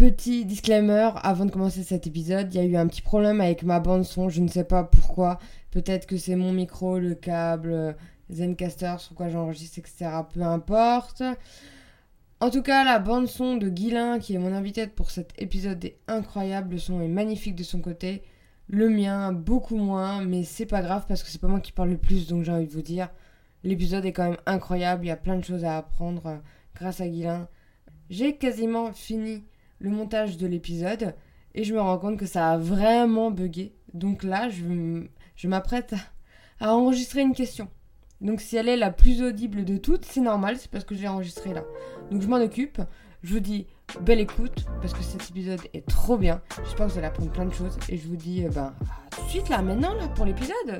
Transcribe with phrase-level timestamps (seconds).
[0.00, 3.64] Petit disclaimer avant de commencer cet épisode, il y a eu un petit problème avec
[3.64, 5.38] ma bande son, je ne sais pas pourquoi.
[5.70, 7.94] Peut-être que c'est mon micro, le câble,
[8.30, 10.08] Zencaster, sur quoi j'enregistre, etc.
[10.32, 11.22] Peu importe.
[12.40, 15.84] En tout cas, la bande son de Guilin, qui est mon invité pour cet épisode,
[15.84, 16.76] est incroyable.
[16.76, 18.22] Le son est magnifique de son côté.
[18.68, 21.90] Le mien, beaucoup moins, mais c'est pas grave parce que c'est pas moi qui parle
[21.90, 23.10] le plus, donc j'ai envie de vous dire,
[23.64, 25.04] l'épisode est quand même incroyable.
[25.04, 26.36] Il y a plein de choses à apprendre euh,
[26.74, 27.48] grâce à Guilin.
[28.08, 29.44] J'ai quasiment fini
[29.80, 31.14] le montage de l'épisode
[31.54, 33.74] et je me rends compte que ça a vraiment bugué.
[33.92, 35.94] Donc là, je, m'apprête
[36.60, 37.68] à enregistrer une question.
[38.20, 41.00] Donc si elle est la plus audible de toutes, c'est normal, c'est parce que je
[41.00, 41.64] l'ai enregistrée là.
[42.10, 42.80] Donc je m'en occupe.
[43.22, 43.66] Je vous dis
[44.02, 46.40] belle écoute parce que cet épisode est trop bien.
[46.64, 49.24] J'espère que vous allez apprendre plein de choses et je vous dis ben à tout
[49.24, 50.78] de suite là, maintenant pour l'épisode.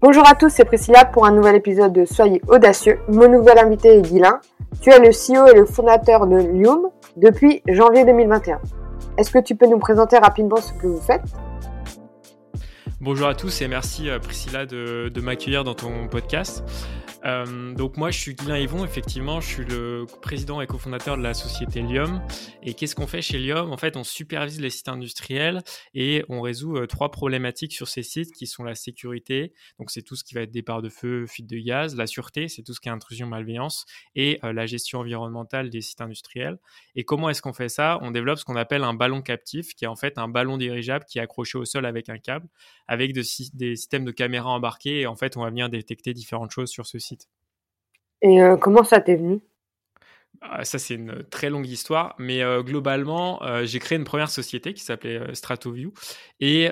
[0.00, 3.00] Bonjour à tous, c'est Priscilla pour un nouvel épisode de Soyez audacieux.
[3.08, 4.38] Mon nouvel invité est Guilain.
[4.80, 8.60] Tu es le CEO et le fondateur de Lium depuis janvier 2021.
[9.16, 11.24] Est-ce que tu peux nous présenter rapidement ce que vous faites?
[13.00, 16.62] Bonjour à tous et merci euh, Priscilla de m'accueillir dans ton podcast.
[17.24, 21.22] Euh, donc moi je suis Guilain Yvon, effectivement je suis le président et cofondateur de
[21.22, 22.22] la société Lium.
[22.62, 25.62] Et qu'est-ce qu'on fait chez Lium En fait on supervise les sites industriels
[25.94, 30.02] et on résout euh, trois problématiques sur ces sites qui sont la sécurité, donc c'est
[30.02, 32.72] tout ce qui va être départ de feu, fuite de gaz, la sûreté, c'est tout
[32.72, 36.58] ce qui est intrusion, malveillance, et euh, la gestion environnementale des sites industriels.
[36.94, 37.98] Et comment est-ce qu'on fait ça?
[38.02, 41.04] On développe ce qu'on appelle un ballon captif, qui est en fait un ballon dirigeable
[41.04, 42.48] qui est accroché au sol avec un câble,
[42.86, 46.70] avec des systèmes de caméras embarqués, et en fait on va venir détecter différentes choses
[46.70, 47.17] sur ce site.
[48.22, 49.40] Et euh, comment ça t'est venu?
[50.62, 54.72] Ça, c'est une très longue histoire, mais euh, globalement, euh, j'ai créé une première société
[54.72, 55.92] qui s'appelait Stratoview
[56.40, 56.70] et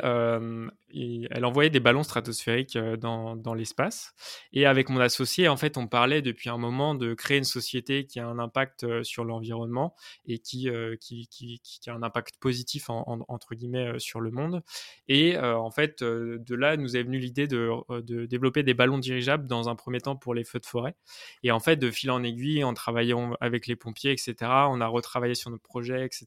[1.30, 4.14] elle envoyait des ballons stratosphériques dans, dans l'espace.
[4.52, 8.06] Et avec mon associé, en fait, on parlait depuis un moment de créer une société
[8.06, 9.94] qui a un impact sur l'environnement
[10.26, 14.62] et qui, qui, qui, qui, a un impact positif, entre guillemets, sur le monde.
[15.08, 19.46] Et en fait, de là, nous est venue l'idée de, de, développer des ballons dirigeables
[19.46, 20.94] dans un premier temps pour les feux de forêt.
[21.42, 24.86] Et en fait, de fil en aiguille, en travaillant avec les pompiers, etc., on a
[24.86, 26.26] retravaillé sur notre projet, etc.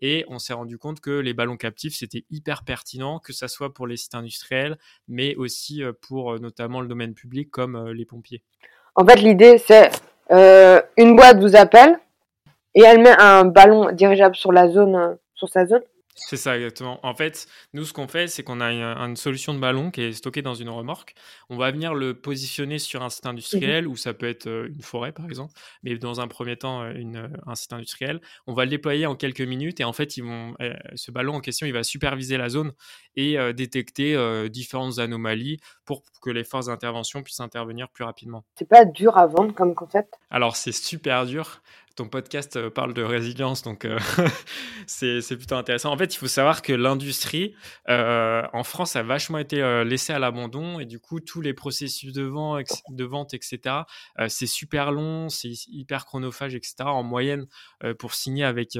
[0.00, 3.74] Et on s'est rendu compte que les ballons captifs, c'était hyper pertinent, que ça soit
[3.74, 4.78] pour les sites industriels,
[5.08, 8.42] mais aussi euh, pour euh, notamment le domaine public comme euh, les pompiers.
[8.94, 9.90] En fait, l'idée, c'est
[10.96, 11.98] une boîte vous appelle
[12.74, 15.82] et elle met un ballon dirigeable sur la zone, sur sa zone
[16.14, 17.00] c'est ça, exactement.
[17.06, 20.12] En fait, nous, ce qu'on fait, c'est qu'on a une, solution de ballon qui est
[20.12, 21.14] stockée dans une remorque.
[21.48, 24.82] On va venir le positionner sur un site industriel, ou ça peut être euh, une
[24.82, 28.20] forêt, par exemple, mais dans un premier temps, euh, une, un site industriel.
[28.46, 31.34] On va le déployer en quelques minutes, et en fait, ils vont, euh, ce ballon
[31.34, 32.72] en question, il va superviser la zone
[33.16, 34.16] et détecter
[34.48, 38.42] différentes anomalies pour que les forces d'intervention puissent intervenir plus rapidement.
[38.56, 40.14] C'est pas dur à vendre comme concept?
[40.30, 41.60] Alors, c'est super dur
[41.94, 43.98] ton podcast euh, parle de résilience, donc euh,
[44.86, 45.92] c'est plutôt intéressant.
[45.92, 47.54] En fait, il faut savoir que l'industrie
[47.88, 52.12] euh, en France a vachement été laissée à l'abandon et du coup, tous les processus
[52.12, 53.60] de vente, de vente etc.,
[54.28, 56.74] c'est super long, c'est hyper chronophage, etc.
[56.80, 57.46] En moyenne,
[57.98, 58.78] pour signer avec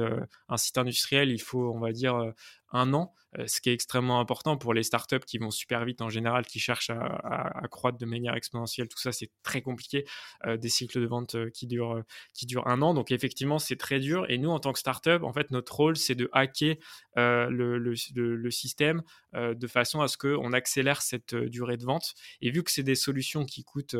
[0.49, 2.33] un site industriel, il faut, on va dire,
[2.73, 6.01] un an, euh, ce qui est extrêmement important pour les startups qui vont super vite
[6.01, 8.87] en général, qui cherchent à, croître de manière exponentielle.
[8.87, 10.05] Tout ça, c'est très compliqué.
[10.45, 12.03] Euh, des cycles de vente euh, qui durent,
[12.33, 12.93] qui durent un an.
[12.93, 14.25] Donc, effectivement, c'est très dur.
[14.29, 16.75] Et nous, en tant que startup, en fait, notre rôle, c'est de hacker
[17.15, 19.01] le, le, système
[19.33, 22.13] de façon à ce qu'on accélère cette durée de vente.
[22.41, 23.95] Et vu que c'est des solutions qui coûtent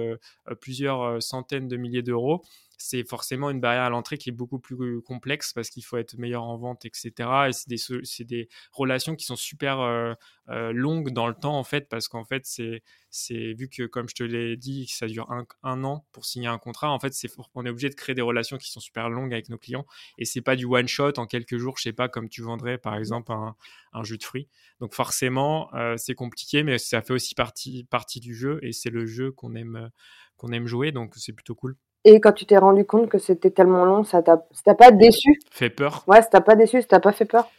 [0.59, 2.43] plusieurs centaines de milliers d'euros,
[2.77, 6.17] c'est forcément une barrière à l'entrée qui est beaucoup plus complexe parce qu'il faut être
[6.17, 7.11] meilleur en vente, etc.
[7.47, 10.13] Et c'est des, des, relations qui sont super euh,
[10.49, 14.15] euh, longues dans le temps, en fait, parce qu'en fait, c'est vu que, comme je
[14.15, 17.13] te l'ai dit, ça dure un, an pour signer un contrat, en fait,
[17.55, 19.85] on est obligé de créer des relations qui sont super longues avec nos clients.
[20.17, 22.95] Et c'est pas du one-shot en quelques jours, je sais pas, comme tu vendrais, par
[22.95, 23.55] exemple, un,
[23.93, 24.47] un jus de fruits.
[24.79, 28.89] Donc forcément, euh, c'est compliqué, mais ça fait aussi partie, partie du jeu et c'est
[28.89, 29.89] le jeu qu'on aime,
[30.37, 31.77] qu'on aime jouer, donc c'est plutôt cool.
[32.05, 34.37] Et quand tu t'es rendu compte que c'était tellement long, ça t'a
[34.75, 35.39] pas déçu?
[35.51, 36.03] Fait peur.
[36.07, 37.49] Ouais, ça t'a pas déçu, ça t'a pas fait peur?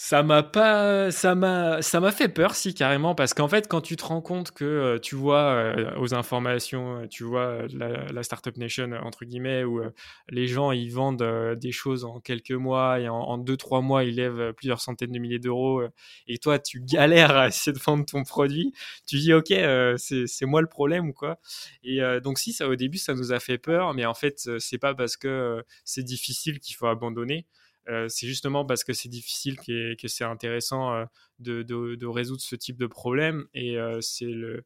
[0.00, 3.80] Ça m'a pas, ça m'a, ça m'a fait peur, si carrément, parce qu'en fait, quand
[3.80, 8.22] tu te rends compte que euh, tu vois euh, aux informations, euh, tu vois la,
[8.22, 9.80] startup nation entre guillemets, où
[10.28, 14.14] les gens ils vendent des choses en quelques mois et en, deux trois mois ils
[14.14, 15.82] lèvent plusieurs centaines de milliers d'euros,
[16.28, 18.72] et toi tu galères à essayer de vendre ton produit,
[19.04, 19.52] tu dis ok,
[19.96, 21.40] c'est moi le problème ou quoi
[21.82, 24.78] Et donc si ça au début ça nous a fait peur, mais en fait c'est
[24.78, 27.48] pas parce que c'est difficile qu'il faut abandonner.
[27.88, 31.04] Euh, c'est justement parce que c'est difficile que c'est intéressant euh,
[31.38, 33.46] de, résoudre ce type de problème.
[33.54, 34.64] Et, euh, le,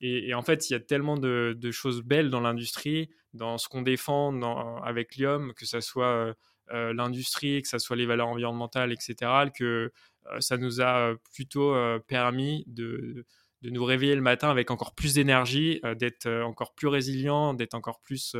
[0.00, 3.82] et, en fait, il y a tellement de, choses belles dans l'industrie, dans ce qu'on
[3.82, 6.34] défend dans, avec Lium, que ce soit
[6.70, 9.92] l'industrie, que ce soit les valeurs environnementales, etc., que
[10.40, 11.74] ça nous a plutôt
[12.06, 13.24] permis de,
[13.64, 18.00] de, nous réveiller le matin avec encore plus d'énergie, d'être encore plus résilient, d'être encore
[18.00, 18.36] plus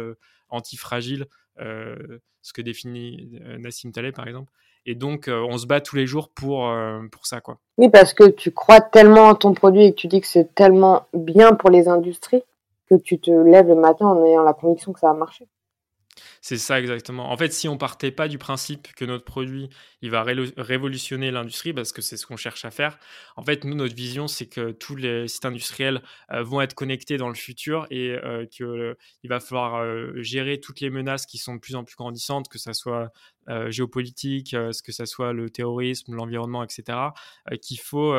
[0.49, 1.27] antifragile,
[1.57, 4.53] ce que définit Nassim Taleb, par exemple.
[4.87, 7.41] Et donc, euh, on se bat tous les jours pour, euh, pour ça.
[7.41, 7.59] Quoi.
[7.79, 10.55] Oui, parce que tu crois tellement en ton produit et que tu dis que c'est
[10.55, 12.43] tellement bien pour les industries
[12.91, 15.47] que tu te lèves le matin en ayant la conviction que ça va marcher.
[16.47, 17.33] C'est ça exactement.
[17.33, 19.71] En fait, si on partait pas du principe que notre produit,
[20.03, 22.99] il va révolutionner l'industrie, parce que c'est ce qu'on cherche à faire.
[23.37, 26.03] En fait, nous, notre vision, c'est que tous les sites industriels
[26.33, 30.81] euh, vont être connectés dans le futur et euh, qu'il va falloir euh, gérer toutes
[30.81, 33.11] les menaces qui sont de plus en plus grandissantes, que ce soit
[33.69, 36.99] géopolitique, que ce soit le terrorisme, l'environnement, etc.
[37.61, 38.15] qu'il faut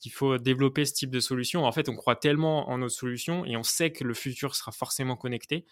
[0.00, 1.64] qu'il faut développer ce type de solution.
[1.64, 4.72] En fait, on croit tellement en notre solution et on sait que le futur sera
[4.72, 5.66] forcément connecté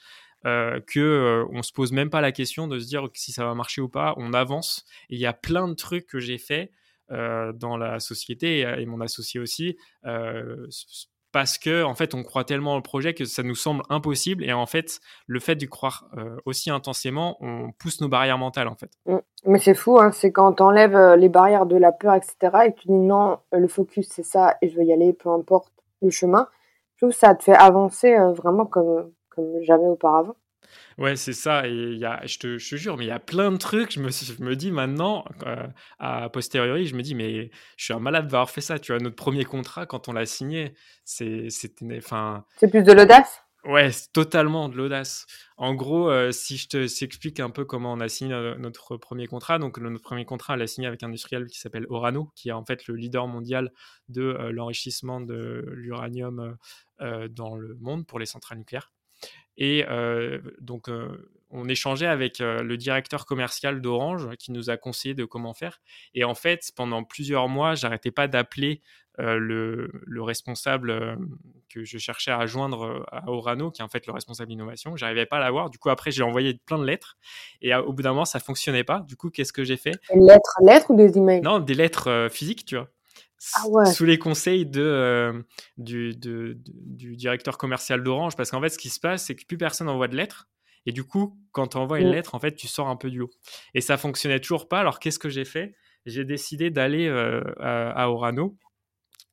[0.47, 3.45] euh, que euh, on se pose même pas la question de se dire si ça
[3.45, 4.15] va marcher ou pas.
[4.19, 4.85] On avance.
[5.11, 6.71] Et il y a plein de trucs que j'ai fait
[7.11, 9.77] euh, dans la société et, mon associé aussi.
[11.33, 14.53] Parce que en fait on croit tellement au projet que ça nous semble impossible et
[14.53, 16.09] en fait le fait d'y croire
[16.47, 19.17] aussi intensément on pousse nos barrières mentales en fait mmh.
[19.45, 22.35] mais c'est fou hein, c'est quand t'enlèves les barrières de la peur etc
[22.67, 25.29] et que tu dis non le focus c'est ça et je veux y aller peu
[25.29, 26.49] importe le chemin
[26.97, 29.13] je trouve que ça te fait avancer vraiment comme
[29.63, 30.37] jamais auparavant.
[30.99, 31.69] Ouais, c'est ça.
[31.69, 33.57] Et il y a, je te, je te jure, mais il y a plein de
[33.57, 33.93] trucs.
[33.93, 35.67] Je me, je me dis maintenant, euh,
[35.99, 38.79] à posteriori, je me dis, mais je suis un malade d'avoir fait ça.
[38.79, 40.75] Tu vois, notre premier contrat, quand on l'a signé,
[41.05, 41.49] c'est,
[41.97, 42.45] enfin.
[42.57, 43.43] C'est plus de l'audace?
[43.65, 45.27] Ouais, totalement de l'audace.
[45.57, 49.27] En gros, euh, si je te s'explique un peu comment on a signé notre premier
[49.27, 52.49] contrat, donc notre premier contrat, on l'a signé avec un industriel qui s'appelle Orano, qui
[52.49, 53.73] est en fait le leader mondial
[54.09, 56.57] de euh, l'enrichissement de l'uranium
[57.31, 58.91] dans le monde pour les centrales nucléaires.
[59.57, 59.85] Et
[60.61, 60.89] donc,
[61.51, 65.81] on échangeait avec le directeur commercial d'Orange qui nous a conseillé de comment faire.
[66.15, 68.81] Et en fait, pendant plusieurs mois, j'arrêtais pas d'appeler
[69.19, 69.91] le,
[70.23, 71.19] responsable
[71.69, 74.97] que je cherchais à joindre à Orano, qui est en fait le responsable d'innovation.
[74.97, 75.71] J'arrivais pas à l'avoir.
[75.71, 77.17] Du coup, après, j'ai envoyé plein de lettres.
[77.61, 79.01] Et au bout d'un moment, ça fonctionnait pas.
[79.01, 79.99] Du coup, qu'est-ce que j'ai fait?
[80.15, 81.41] Des lettres, lettres ou des emails?
[81.41, 82.89] Non, des lettres physiques, tu vois.
[83.55, 85.43] Ah sous les conseils de, euh,
[85.77, 88.37] du, du, directeur commercial d'Orange.
[88.37, 90.49] Parce qu'en fait, ce qui se passe, c'est que plus personne envoie de lettres.
[90.87, 92.13] Et du coup, quand tu envoies une mm.
[92.13, 93.31] lettre, en fait, tu sors un peu du lot.
[93.75, 94.81] Et ça fonctionnait toujours pas.
[94.81, 95.75] Alors, qu'est-ce que j'ai fait?
[96.07, 98.57] J'ai décidé d'aller euh, à, Orano.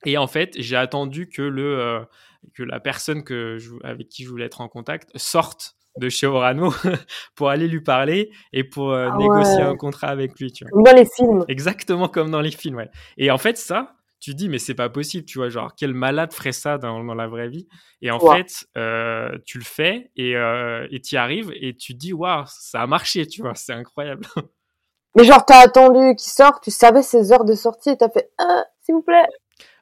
[0.06, 2.06] Et en fait, j'ai attendu que, le, euh,
[2.54, 6.74] que la personne que avec qui je voulais être en contact sorte de chez Orano
[7.36, 10.52] pour aller lui parler et pour ah négocier un contrat avec lui.
[10.52, 10.84] Tu vois.
[10.84, 11.46] Dans les films.
[11.48, 12.90] Exactement comme dans les films, ouais.
[13.18, 13.96] Et en fait, ça,
[14.26, 17.28] tu dis mais c'est pas possible tu vois genre quel malade ferait ça dans, la
[17.28, 17.68] vraie vie
[18.02, 22.00] et en fait euh, tu le fais et euh, tu y arrives et tu te
[22.00, 24.26] dis waouh ça a marché tu vois c'est incroyable
[25.16, 28.32] mais genre t'as attendu qu'il sorte tu savais ses heures de sortie et t'as fait
[28.42, 29.28] euh, s'il vous plaît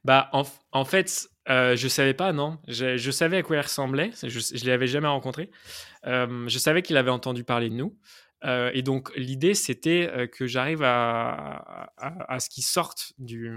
[0.04, 0.44] bah en,
[0.74, 2.57] en fait euh, je savais pas non.
[2.68, 4.12] Je, je, savais à quoi il ressemblait.
[4.24, 5.50] Je, je l'avais jamais rencontré.
[6.06, 7.98] Je savais qu'il avait entendu parler de nous.
[8.45, 13.50] Euh, et donc l'idée, c'était euh, que j'arrive à, à, ce qu'il sorte du,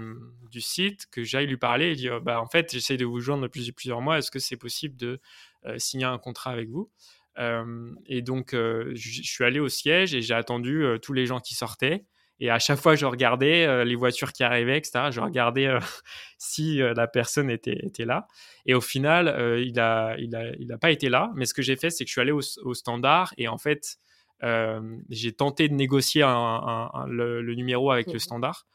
[0.49, 3.43] du, site, que j'aille lui parler et dire, bah, en fait, j'essaye de vous joindre
[3.43, 5.19] depuis plusieurs mois, est-ce que c'est possible de
[5.65, 6.89] euh, signer un contrat avec vous?
[8.07, 12.03] Et donc, je, suis allé au siège et j'ai attendu tous les gens qui sortaient.
[12.39, 15.09] Et à chaque fois, je regardais les voitures qui arrivaient, etc.
[15.11, 15.69] Je regardais
[16.37, 18.27] si la personne était, était, là.
[18.65, 21.31] Et au final, il n'a il a, il a pas été là.
[21.35, 23.57] Mais ce que j'ai fait, c'est que je suis allé au, au standard et en
[23.57, 23.97] fait,
[24.43, 28.67] euh, j'ai tenté de négocier le, numéro avec le mmh standard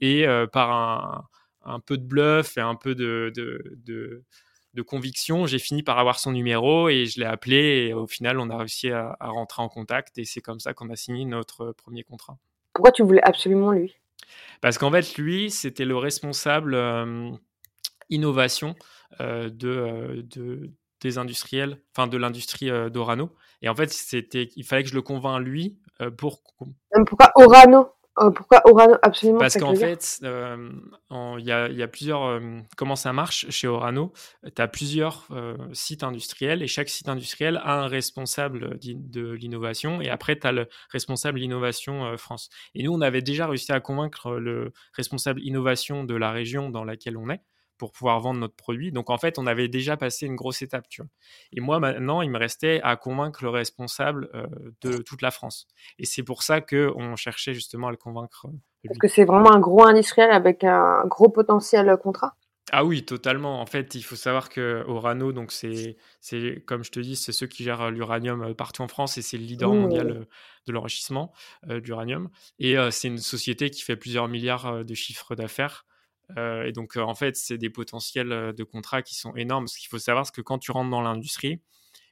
[0.00, 1.28] et euh, par
[1.64, 6.30] un, peu de bluff et un peu de, de, conviction, j'ai fini par avoir son
[6.30, 10.18] numéro et je l'ai appelé et au final on a réussi à, rentrer en contact
[10.18, 12.38] et c'est comme ça qu'on a signé notre premier contrat.
[12.78, 13.96] Pourquoi tu voulais absolument lui?
[14.60, 17.32] Parce qu'en fait lui c'était le responsable euh,
[18.08, 18.76] innovation
[19.18, 20.70] de, de,
[21.00, 23.34] des industriels, enfin de l'industrie d'Orano.
[23.62, 25.76] Et en fait, c'était, il fallait que je le convainc lui
[26.16, 26.40] pour.
[27.04, 27.88] Pourquoi Orano?
[28.20, 32.40] Euh, Pourquoi Orano absolument Parce qu'en fait, il y, a, y, a, plusieurs.
[32.76, 34.12] comment ça marche chez Orano?
[34.54, 35.26] Tu as plusieurs
[35.72, 40.52] sites industriels et chaque site industriel a un responsable de l'innovation et après, tu as
[40.52, 42.48] le responsable innovation France.
[42.74, 46.84] Et nous, on avait déjà réussi à convaincre le responsable innovation de la région dans
[46.84, 47.40] laquelle on est
[47.78, 48.92] pour pouvoir vendre notre produit.
[48.92, 51.10] Donc en fait, on avait déjà passé une grosse étape, tu vois.
[51.52, 54.46] Et moi maintenant, il me restait à convaincre le responsable euh,
[54.82, 55.66] de toute la France.
[55.98, 58.46] Et c'est pour ça que on cherchait justement à le convaincre.
[58.46, 62.34] Euh, Parce que c'est vraiment un gros industriel avec un gros potentiel contrat?
[62.70, 63.62] Ah oui, totalement.
[63.62, 67.32] En fait, il faut savoir que Orano, donc c'est, c'est comme je te dis, c'est
[67.32, 70.26] ceux qui gèrent l'uranium partout en France et c'est le leader mondial
[70.66, 71.32] de l'enrichissement
[71.66, 72.28] d'uranium.
[72.58, 75.86] Et c'est une société qui fait plusieurs milliards de chiffres d'affaires.
[76.36, 79.66] Et donc, en fait, c'est des potentiels de contrats qui sont énormes.
[79.66, 81.60] Ce qu'il faut savoir, c'est que quand tu rentres dans l'industrie,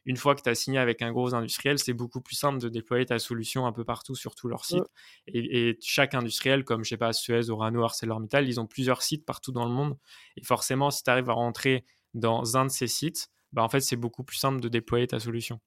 [0.07, 2.69] une fois que tu as signé avec un gros industriel, c'est beaucoup plus simple de
[2.69, 4.85] déployer ta solution un peu partout sur tout leur site.
[5.27, 9.51] Et, chaque industriel, comme je sais pas, Suez, Orano, ArcelorMittal, ils ont plusieurs sites partout
[9.51, 9.99] dans le monde.
[10.37, 13.81] Et forcément, si tu arrives à rentrer dans un de ces sites, bah en fait,
[13.81, 15.59] c'est beaucoup plus simple de déployer ta solution.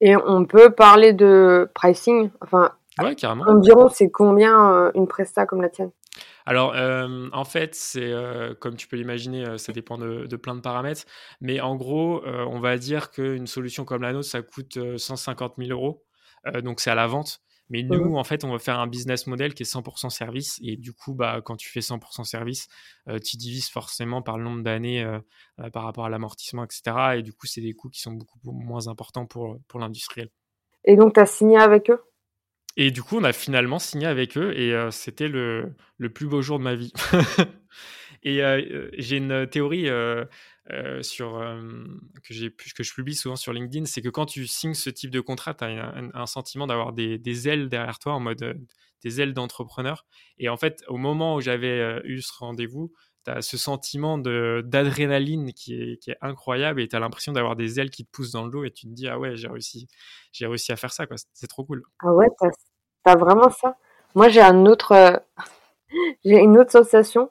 [0.00, 3.44] Et on peut parler de pricing, enfin, ouais, carrément.
[3.46, 5.92] environ, c'est combien euh, une presta comme la tienne?
[6.46, 10.54] Alors, euh, en fait, c'est euh, comme tu peux l'imaginer, euh, ça dépend de, plein
[10.54, 11.04] de paramètres.
[11.40, 15.70] Mais en gros, on va dire qu'une solution comme la nôtre, ça coûte 150 000
[15.70, 16.04] euros.
[16.62, 17.40] donc, c'est à la vente.
[17.72, 20.58] Mais nous, en fait, on va faire un business model qui est 100% service.
[20.64, 22.66] Et du coup, bah, quand tu fais 100% service,
[23.24, 25.06] tu divises forcément par le nombre d'années
[25.72, 26.82] par rapport à l'amortissement, etc.
[27.18, 30.30] Et du coup, c'est des coûts qui sont beaucoup moins importants pour, pour l'industriel.
[30.84, 32.02] Et donc, tu as signé avec eux?
[32.76, 36.42] Et du coup, on a finalement signé avec eux et c'était le, le, plus beau
[36.42, 36.92] jour de ma vie.
[38.22, 38.40] et
[38.98, 39.88] j'ai une théorie
[41.00, 41.38] sur,
[42.22, 45.20] que, que je publie souvent sur LinkedIn, c'est que quand tu signes ce type de
[45.20, 48.60] contrat, tu as un, sentiment d'avoir des, des, ailes derrière toi en mode
[49.02, 50.06] des ailes d'entrepreneur.
[50.38, 52.92] Et en fait, au moment où j'avais eu ce rendez-vous,
[53.24, 57.56] tu as ce sentiment d'adrénaline qui est, qui est, incroyable et tu as l'impression d'avoir
[57.56, 59.48] des ailes qui te poussent dans le dos et tu te dis ah ouais j'ai
[59.48, 59.88] réussi
[60.32, 61.16] j'ai réussi à faire ça quoi.
[61.32, 61.82] C'est trop cool.
[62.02, 63.76] Ah ouais t'as as vraiment ça.
[64.14, 65.16] Moi j'ai un autre euh,
[66.24, 67.30] j'ai une autre sensation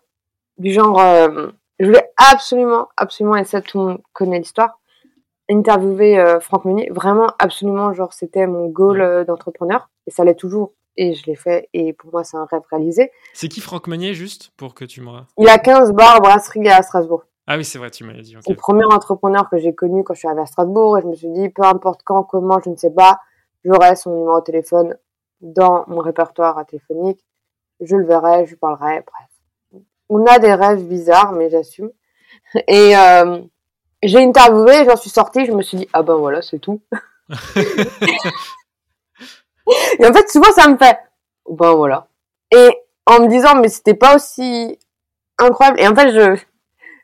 [0.58, 1.48] du genre euh,
[1.80, 4.80] je voulais absolument absolument et ça tout le monde connaît l'histoire
[5.50, 6.90] interviewer euh, Franck Meunier.
[6.92, 11.70] Vraiment absolument genre c'était mon goal d'entrepreneur et ça l'est toujours et je l'ai fait
[11.74, 13.12] et pour moi c'est un rêve réalisé.
[13.34, 15.12] C'est qui Franck Meunier juste pour que tu me...
[15.38, 17.24] Il a 15 bars brasserie à Strasbourg.
[17.52, 18.36] Ah oui, c'est vrai, tu m'as dit.
[18.42, 21.08] C'est le premier entrepreneur que j'ai connu quand je suis arrivé à Strasbourg et je
[21.08, 23.20] me suis dit, peu importe quand, comment, je ne sais pas,
[23.66, 24.96] j'aurai son numéro de téléphone
[25.42, 27.26] dans mon répertoire téléphonique,
[27.82, 29.84] je le verrai, je lui parlerai, bref.
[30.10, 31.90] On a des rêves bizarres, mais j'assume.
[32.68, 33.42] Et euh,
[34.04, 36.82] j'ai interviewé, j'en suis sortie, je me suis dit, ah ben voilà, c'est tout.
[40.00, 40.98] Et en fait, souvent, ça me fait,
[41.50, 42.08] ben voilà.
[42.52, 42.70] Et
[43.06, 44.78] en me disant, mais c'était pas aussi
[45.38, 45.80] incroyable.
[45.80, 46.40] Et en fait, je,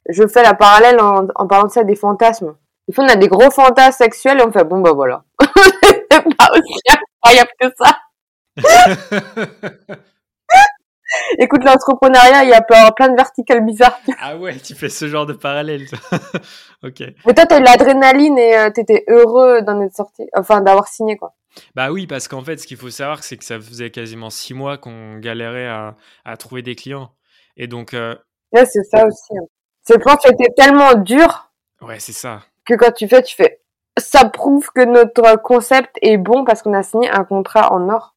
[0.09, 2.55] je fais la parallèle en, en parlant de ça des fantasmes.
[2.87, 5.23] Des fois, on a des gros fantasmes sexuels et on fait, bon, ben voilà.
[5.41, 6.79] c'est pas aussi
[7.23, 7.97] incroyable que ça.
[11.39, 13.99] Écoute, l'entrepreneuriat, il y a plein de verticales bizarres.
[14.21, 15.85] ah ouais, tu fais ce genre de parallèle.
[16.83, 17.03] ok.
[17.25, 21.17] Mais toi, t'as eu l'adrénaline et euh, t'étais heureux d'en être sorti, enfin d'avoir signé
[21.17, 21.33] quoi.
[21.75, 24.53] Bah oui, parce qu'en fait, ce qu'il faut savoir, c'est que ça faisait quasiment six
[24.53, 27.11] mois qu'on galérait à, à, trouver des clients.
[27.57, 27.93] Et donc.
[27.93, 28.15] Euh...
[28.51, 29.37] Ouais, c'est ça aussi.
[29.37, 29.45] Hein.
[29.81, 31.51] C'est que c'était tellement dur.
[31.81, 32.41] Ouais, c'est ça.
[32.65, 33.61] Que quand tu fais, tu fais.
[33.97, 38.14] Ça prouve que notre concept est bon parce qu'on a signé un contrat en or.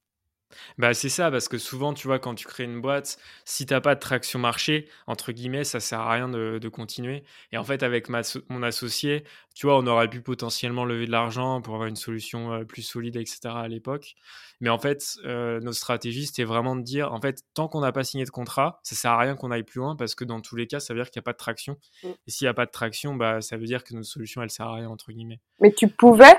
[0.79, 3.75] Bah, c'est ça, parce que souvent, tu vois, quand tu crées une boîte, si tu
[3.75, 7.25] n'as pas de traction marché, entre guillemets, ça sert à rien de, continuer.
[7.53, 9.25] Et en fait, avec ma, mon associé,
[9.55, 13.17] tu vois, on aurait pu potentiellement lever de l'argent pour avoir une solution plus solide,
[13.17, 13.41] etc.
[13.47, 14.15] à l'époque.
[14.61, 17.93] Mais en fait, euh, notre stratégie, c'était vraiment de dire, en fait, tant qu'on n'a
[17.93, 20.41] pas signé de contrat, ça sert à rien qu'on aille plus loin, parce que dans
[20.41, 21.77] tous les cas, ça veut dire qu'il n'y a pas de traction.
[22.03, 22.09] Mmh.
[22.27, 24.51] Et s'il n'y a pas de traction, bah, ça veut dire que notre solution, elle
[24.51, 25.41] sert à rien, entre guillemets.
[25.61, 26.37] Mais tu pouvais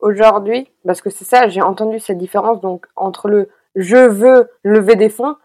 [0.00, 4.96] aujourd'hui, parce que c'est ça, j'ai entendu cette différence donc entre le je veux lever
[4.96, 5.36] des fonds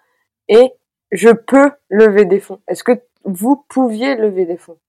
[0.47, 0.71] et
[1.11, 2.61] je peux lever des fonds.
[2.67, 4.79] Est-ce que vous pouviez lever des fonds?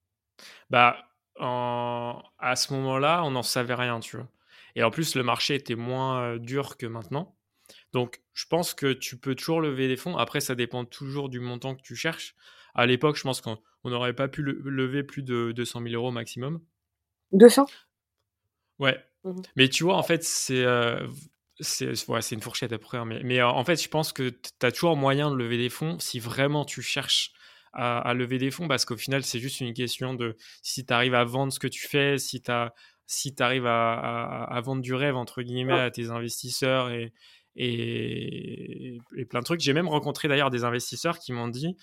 [0.69, 0.97] Bah,
[1.39, 4.27] à ce moment-là, on n'en savait rien, tu vois.
[4.75, 7.35] Et en plus, le marché était moins euh, dur que maintenant.
[7.93, 10.17] Donc, je pense que tu peux toujours lever des fonds.
[10.17, 12.35] Après, ça dépend toujours du montant que tu cherches.
[12.75, 16.59] À l'époque, je pense qu'on n'aurait pas pu lever plus de 200 000 euros maximum.
[17.31, 17.65] 200
[18.77, 19.03] Ouais.
[19.27, 21.07] Mmh mais tu vois, en fait, c'est euh,
[21.59, 24.95] c'est une fourchette après, hein, mais, mais, en fait, je pense que tu as toujours
[24.95, 27.31] moyen de lever des fonds si vraiment tu cherches
[27.73, 31.13] à, lever des fonds, parce qu'au final, c'est juste une question de si tu arrives
[31.13, 32.51] à vendre ce que tu fais, si tu
[33.05, 37.13] si arrives à, à, vendre du rêve, entre guillemets, à tes investisseurs et,
[37.55, 39.61] et, plein de trucs.
[39.61, 41.75] J'ai même rencontré d'ailleurs des investisseurs qui m'ont dit,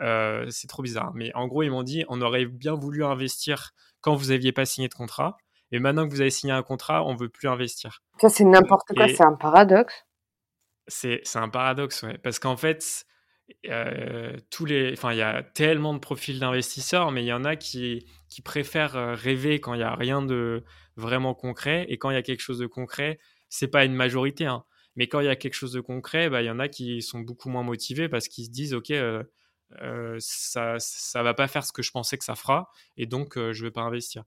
[0.00, 3.72] euh, c'est trop bizarre, mais en gros, ils m'ont dit, on aurait bien voulu investir
[4.00, 5.36] quand vous n'aviez pas signé de contrat.
[5.72, 8.02] Et maintenant que vous avez signé un contrat, on veut plus investir.
[8.20, 10.06] Ça, c'est n'importe quoi, c'est un paradoxe.
[10.86, 12.18] C'est un paradoxe, ouais.
[12.18, 13.06] Parce qu'en fait,
[13.68, 17.44] euh, tous les, enfin, il y a tellement de profils d'investisseurs, mais il y en
[17.44, 20.62] a qui, qui préfèrent euh, rêver quand il n'y a rien de
[20.96, 21.86] vraiment concret.
[21.88, 24.64] Et quand il y a quelque chose de concret, c'est pas une majorité, hein.
[24.96, 27.02] mais quand il y a quelque chose de concret, bah, il y en a qui
[27.02, 29.22] sont beaucoup moins motivés parce qu'ils se disent, OK, euh,
[30.18, 33.64] ça ça va pas faire ce que je pensais que ça fera et donc je
[33.64, 34.24] vais pas investir.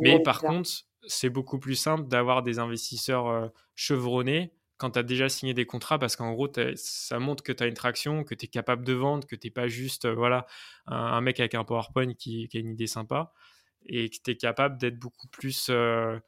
[0.00, 0.70] Mais par contre,
[1.06, 5.98] c'est beaucoup plus simple d'avoir des investisseurs chevronnés quand tu as déjà signé des contrats
[5.98, 8.92] parce qu'en gros, ça montre que tu as une traction, que tu es capable de
[8.92, 10.46] vendre, que tu n'es pas juste voilà,
[10.86, 13.32] un, mec avec un PowerPoint qui, qui, a une idée sympa
[13.86, 15.68] et que tu es capable d'être beaucoup plus.
[15.70, 16.18] Euh,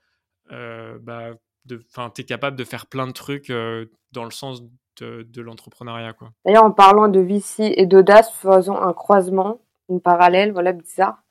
[0.52, 1.32] euh, bah,
[1.66, 4.62] tu es capable de faire plein de trucs euh, dans le sens
[5.00, 6.14] de, de l'entrepreneuriat.
[6.44, 9.58] D'ailleurs, en parlant de VC et d'audace, faisons un croisement,
[9.88, 11.22] une parallèle, voilà, bizarre.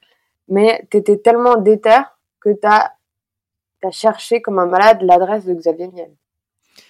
[0.47, 2.01] Mais tu étais tellement déter
[2.39, 2.93] que tu as,
[3.91, 6.11] cherché comme un malade l'adresse de Xavier Niel.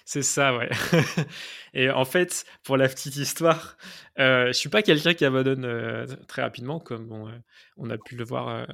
[0.05, 0.69] C'est ça, ouais.
[1.73, 3.77] et en fait, pour la petite histoire,
[4.19, 7.31] euh, je suis pas quelqu'un qui abandonne euh, très rapidement, comme on, euh,
[7.77, 8.65] on, a pu le voir euh,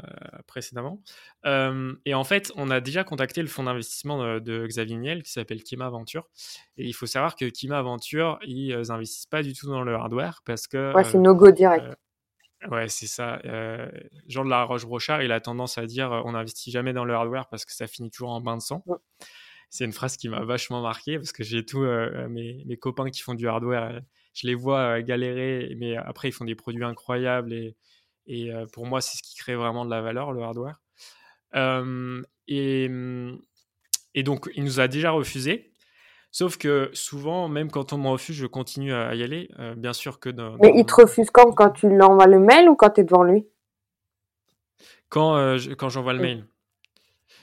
[0.47, 1.01] précédemment.
[1.45, 5.63] et en fait, on a déjà contacté le fonds d'investissement de, Xavier Niel, qui s'appelle
[5.63, 6.27] Kima Aventure.
[6.77, 10.41] Et il faut savoir que Kima Aventure, ils n'investissent pas du tout dans le hardware
[10.45, 10.93] parce que.
[10.93, 11.85] Ouais, c'est no-go direct.
[12.69, 13.39] Ouais, c'est ça.
[14.27, 17.47] Jean de la Roche-Brochard, il a tendance à dire on n'investit jamais dans le hardware
[17.47, 18.83] parce que ça finit toujours en bain de sang
[19.69, 23.09] c'est une phrase qui m'a vachement marqué parce que j'ai tous euh, mes, mes, copains
[23.09, 23.99] qui font du hardware, euh,
[24.33, 27.75] je les vois euh, galérer, mais après ils font des produits incroyables et,
[28.25, 30.79] et pour moi c'est ce qui crée vraiment de la valeur, le hardware.
[32.47, 32.89] et,
[34.15, 35.73] et donc il nous a déjà refusé.
[36.31, 39.49] Sauf que souvent, même quand on me refuse, je continue à y aller.
[39.77, 41.51] bien sûr que dans, Mais il te refuse quand?
[41.53, 43.47] Quand tu lui envoies le mail ou quand tu es devant lui?
[45.09, 46.45] Quand, quand j'envoie le mail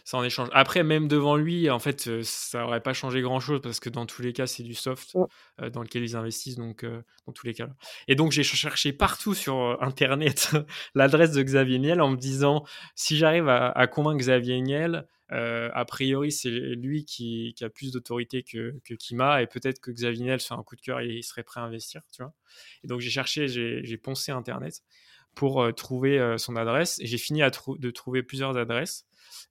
[0.06, 0.48] ça en échange.
[0.52, 3.90] Après, même devant lui, en fait, euh, ça aurait pas changé grand chose parce que
[3.90, 5.16] dans tous les cas, c'est du soft
[5.60, 7.68] euh, dans lequel ils investissent, donc euh, dans tous les cas.
[8.06, 10.52] Et donc, j'ai cherché partout sur Internet
[10.94, 16.30] l'adresse de Xavier Niel en me disant si j'arrive à, convaincre Xavier Niel, a priori,
[16.30, 20.54] c'est lui qui, a plus d'autorité que, que Kima et peut-être que Xavier Niel fait
[20.54, 22.32] un coup de cœur et il serait prêt à investir, tu vois.
[22.84, 24.82] Et donc, j'ai cherché, j'ai poncé Internet
[25.34, 29.05] pour trouver son adresse et j'ai fini à de trouver plusieurs adresses.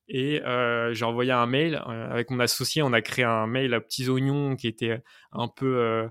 [0.08, 2.82] Et euh, j'ai envoyé un mail euh, avec mon associé.
[2.84, 6.08] On a créé un mail à petits oignons qui était un peu, euh,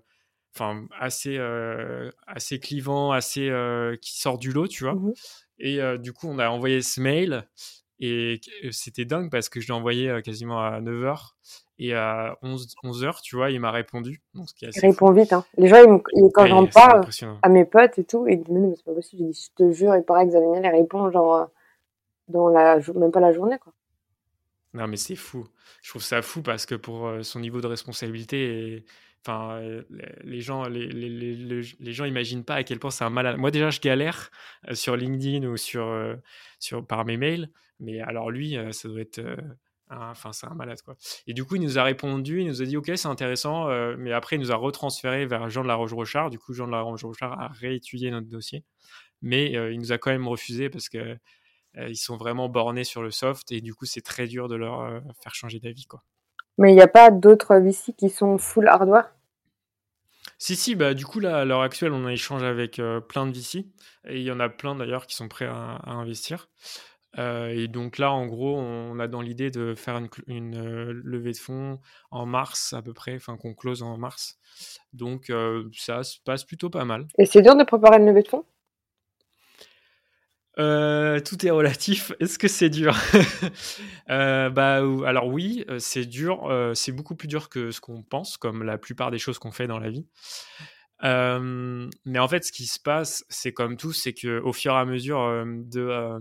[0.54, 1.38] enfin, assez,
[2.26, 3.50] assez clivant, assez
[4.00, 4.94] qui sort du lot, tu vois.
[4.94, 5.12] Mmh
[5.60, 7.46] et du coup, on a envoyé ce mail.
[8.00, 8.40] Et
[8.72, 11.34] c'était dingue parce que je l'ai envoyé quasiment à 9h.
[11.78, 14.20] Et à 11, 11h, tu vois, il m'a répondu.
[14.34, 15.32] Donc, il répond vite.
[15.32, 15.44] Hein.
[15.56, 15.76] Les gens,
[16.12, 17.06] ils, quand j'en parle
[17.42, 19.22] à mes potes et tout, ils disent Mais c'est pas possible.
[19.22, 21.48] Je dis Je te jure, il paraît que Xavier il répond genre
[22.28, 23.58] dans la, même pas la journée.
[23.58, 23.72] Quoi.
[24.74, 25.46] Non, mais c'est fou.
[25.82, 28.84] Je trouve ça fou parce que pour euh, son niveau de responsabilité,
[29.24, 29.82] enfin, euh,
[30.24, 33.36] les gens, les, les, les, les, gens imaginent pas à quel point c'est un malade.
[33.36, 34.30] Moi, déjà, je galère
[34.68, 35.86] euh, sur LinkedIn ou sur,
[36.58, 39.22] sur, par mes mails, mais alors lui, ça doit être.
[39.90, 40.96] Enfin, c'est un malade, quoi.
[41.28, 44.12] Et du coup, il nous a répondu, il nous a dit, OK, c'est intéressant, mais
[44.12, 46.30] après, il nous a retransféré vers Jean de la Roche-Brochard.
[46.30, 48.64] Du coup, Jean de la Roche-Brochard a réétudié notre dossier,
[49.22, 51.16] mais il nous a quand même refusé parce que
[51.76, 54.80] ils sont vraiment bornés sur le soft et du coup, c'est très dur de leur
[54.80, 55.86] euh, faire changer d'avis.
[55.86, 56.02] Quoi.
[56.58, 59.10] Mais il n'y a pas d'autres VC qui sont full hardware?
[60.38, 63.26] Si, si, bah, du coup, là, à l'heure actuelle, on a échangé avec euh, plein
[63.26, 63.66] de VC
[64.06, 66.48] et il y en a plein d'ailleurs qui sont prêts à, investir.
[67.16, 71.36] et donc là, en gros, on a dans l'idée de faire une, une levée de
[71.36, 74.38] fonds en mars à peu près, enfin qu'on close en mars.
[74.92, 75.32] Donc
[75.72, 77.06] ça se passe plutôt pas mal.
[77.18, 78.44] Et c'est dur de préparer une levée de fonds?
[80.58, 82.12] Euh, tout est relatif.
[82.20, 82.96] Est-ce que c'est dur?
[84.10, 86.50] Euh, Bah, alors oui, euh, c'est dur.
[86.74, 89.66] c'est beaucoup plus dur que ce qu'on pense, comme la plupart des choses qu'on fait
[89.66, 90.06] dans la vie.
[91.02, 94.76] mais en fait, ce qui se passe, c'est comme tout, c'est que au fur et
[94.76, 96.18] à mesure de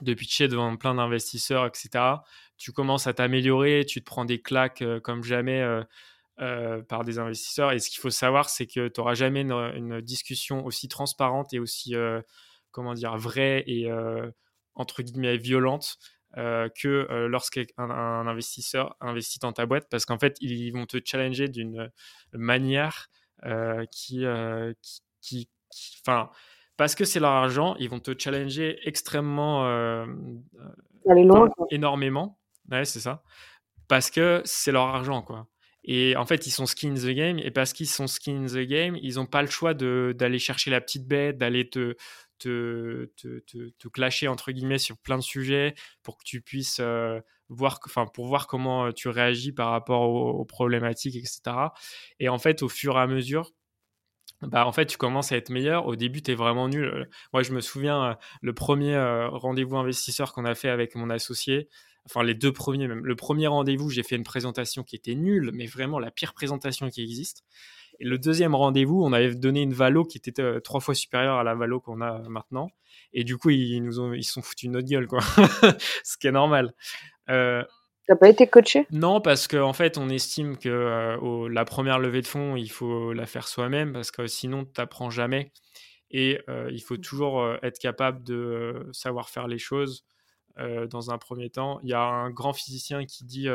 [0.00, 2.04] de pitcher devant plein d'investisseurs, etc.,
[2.56, 5.64] tu commences à t'améliorer, tu te prends des claques comme jamais.
[6.88, 7.70] par des investisseurs.
[7.70, 11.54] Et ce qu'il faut savoir, c'est que tu n'auras jamais une, une, discussion aussi transparente
[11.54, 11.94] et aussi
[12.72, 14.30] comment dire, vraie et euh,
[14.74, 15.98] entre guillemets violente
[16.38, 19.86] euh, que euh, lorsqu'un un investisseur investit dans ta boîte.
[19.90, 21.90] Parce qu'en fait ils vont te challenger d'une
[22.32, 23.08] manière
[23.90, 24.24] qui,
[25.20, 25.48] qui,
[26.00, 26.30] enfin
[26.76, 30.06] parce que c'est leur argent ils vont te challenger extrêmement
[31.70, 32.38] énormément.
[32.70, 33.22] Ouais c'est ça.
[33.88, 35.48] Parce que c'est leur argent quoi.
[35.84, 37.38] Et en fait, ils sont skin the game.
[37.38, 40.80] Et parce qu'ils sont skin the game, ils n'ont pas le choix d'aller chercher la
[40.80, 41.96] petite bête, d'aller te,
[42.42, 48.06] te, clasher entre guillemets sur plein de sujets pour que tu puisses euh, voir, enfin
[48.06, 51.40] pour voir comment euh, tu réagis par rapport aux, problématiques, etc.
[52.20, 53.52] Et en fait, au fur et à mesure,
[54.42, 55.86] bah en fait tu commences à être meilleur.
[55.86, 57.08] Au début, tu es vraiment nul.
[57.32, 61.68] Moi, je me souviens euh, le premier rendez-vous investisseur qu'on a fait avec mon associé.
[62.04, 63.04] Enfin, les deux premiers même.
[63.04, 66.90] Le premier rendez-vous, j'ai fait une présentation qui était nulle, mais vraiment la pire présentation
[66.90, 67.44] qui existe.
[68.02, 71.44] Et le deuxième rendez-vous, on avait donné une valo qui était trois fois supérieure à
[71.44, 72.68] la valo qu'on a maintenant.
[73.12, 75.20] Et du coup, ils nous ont, ils sont foutus notre gueule, quoi.
[76.04, 76.74] Ce qui est normal.
[77.30, 77.62] Euh,
[78.08, 78.88] T'as pas été coaché?
[78.90, 82.72] Non, parce qu'en en fait, on estime que euh, la première levée de fonds, il
[82.72, 85.52] faut la faire soi-même, parce que sinon, tu n'apprends jamais.
[86.10, 90.04] Et euh, il faut toujours euh, être capable de savoir faire les choses
[90.90, 91.80] dans un premier temps.
[91.82, 93.48] Il y a un grand physicien qui dit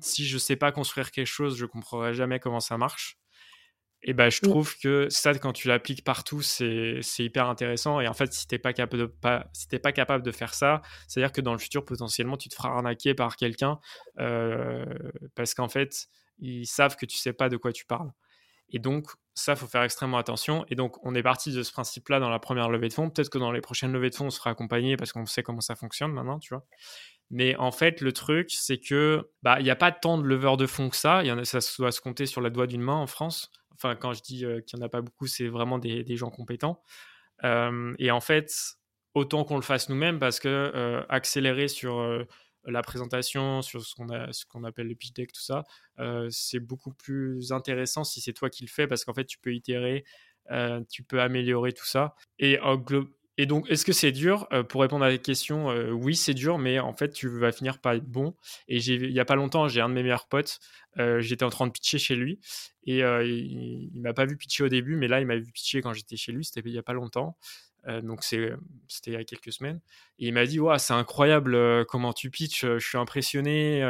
[0.00, 3.18] si je ne sais pas construire quelque chose, je ne comprendrai jamais comment ça marche.
[4.06, 8.00] Et ben, je trouve que ça, quand tu l'appliques partout, c'est hyper intéressant.
[8.00, 10.52] Et en fait, si tu n'es pas, capable de, pas, si pas capable de faire
[10.52, 13.80] ça, c'est-à-dire que dans le futur, potentiellement, tu te feras arnaquer par quelqu'un
[14.20, 14.84] euh,
[15.34, 18.10] parce qu'en fait, ils savent que tu sais pas de quoi tu parles.
[18.68, 20.66] Et donc, ça, faut faire extrêmement attention.
[20.68, 23.08] Et donc, on est parti de ce principe-là dans la première levée de fonds.
[23.08, 25.60] Peut-être que dans les prochaines levées de fonds, on sera accompagné parce qu'on sait comment
[25.60, 26.66] ça fonctionne maintenant, tu vois.
[27.30, 30.66] Mais en fait, le truc, c'est que bah, n'y a pas tant de leveurs de
[30.66, 31.24] fonds que ça.
[31.24, 33.50] Y en a, ça doit se compter sur la doigt d'une main en France.
[33.74, 36.30] Enfin, quand je dis euh, qu'il n'y en a pas beaucoup, c'est vraiment des, gens
[36.30, 36.82] compétents.
[37.42, 38.52] Euh, et en fait,
[39.14, 42.24] autant qu'on le fasse nous-mêmes, parce que euh, accélérer sur
[42.64, 45.64] la présentation, sur ce qu'on, ce qu'on appelle le pitch deck, tout ça,
[46.30, 49.54] c'est beaucoup plus intéressant si c'est toi qui le fais, parce qu'en fait, tu peux
[49.54, 50.04] itérer,
[50.90, 52.14] tu peux améliorer tout ça.
[52.38, 52.76] Et en,
[53.36, 54.46] et donc, est-ce que c'est dur?
[54.52, 57.50] Euh, Pour répondre à la question, euh, oui, c'est dur, mais en fait, tu vas
[57.50, 58.34] finir par être bon.
[58.68, 60.60] Et il n'y a pas longtemps, j'ai un de mes meilleurs potes,
[60.98, 62.38] euh, j'étais en train de pitcher chez lui,
[62.84, 65.80] et il, ne m'a pas vu pitcher au début, mais là, il m'a vu pitcher
[65.82, 67.36] quand j'étais chez lui, c'était il n'y a pas longtemps.
[68.02, 68.56] donc, c'était
[69.06, 69.80] il y a quelques semaines.
[70.18, 73.82] Et il m'a dit, ouais, c'est incroyable comment tu pitches, je suis impressionné.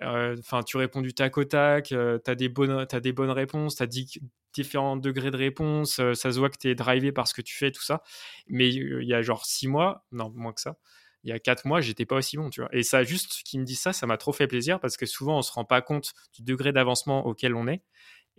[0.00, 3.76] Enfin, tu réponds du tac au tac, tu as, des bonnes, as des bonnes réponses,
[3.76, 4.20] tu as dit
[4.54, 7.42] différents degrés de réponse, euh, ça se voit que tu es drivé par ce que
[7.42, 8.02] tu fais, tout ça.
[8.48, 10.76] Mais il y a genre six mois, non, moins que ça,
[11.24, 12.62] il y a quatre mois, j'étais pas aussi bon, tu.
[12.72, 15.38] Et ça, juste qui me dit ça, ça m'a trop fait plaisir parce que souvent,
[15.38, 17.82] on se rend pas compte du degré d'avancement auquel on est.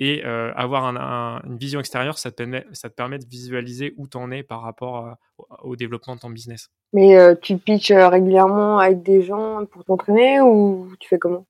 [0.01, 2.41] Et euh, avoir une vision extérieure, ça te,
[2.87, 5.17] permet, de visualiser où tu en es par rapport
[5.61, 6.69] au développement de ton business.
[6.93, 11.45] Mais euh, tu pitches régulièrement avec des gens pour t'entraîner ou tu fais comment?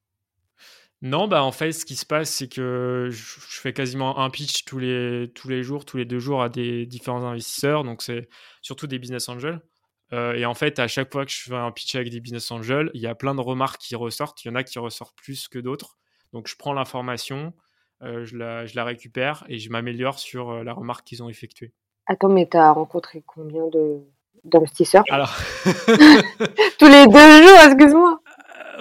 [1.02, 4.66] Non, bah en fait, ce qui se passe, c'est que je, fais quasiment un pitch
[4.66, 7.86] tous les, tous les jours, tous les deux jours à des différents investisseurs.
[7.86, 8.28] Donc, c'est
[8.62, 9.62] surtout des business angels.
[10.12, 12.52] Euh, et en fait, à chaque fois que je fais un pitch avec des business
[12.52, 14.44] angels, il y a plein de remarques qui ressortent.
[14.44, 15.98] Il y en a qui ressortent plus que d'autres.
[16.34, 17.54] Donc, je prends l'information,
[18.04, 21.30] euh, je, la, je, la, récupère et je m'améliore sur euh, la remarque qu'ils ont
[21.30, 21.74] effectuée.
[22.08, 23.64] Attends, mais tu as rencontré combien
[24.44, 25.04] d'investisseurs?
[25.10, 25.34] Alors.
[25.66, 28.19] Tous les deux jours, excuse-moi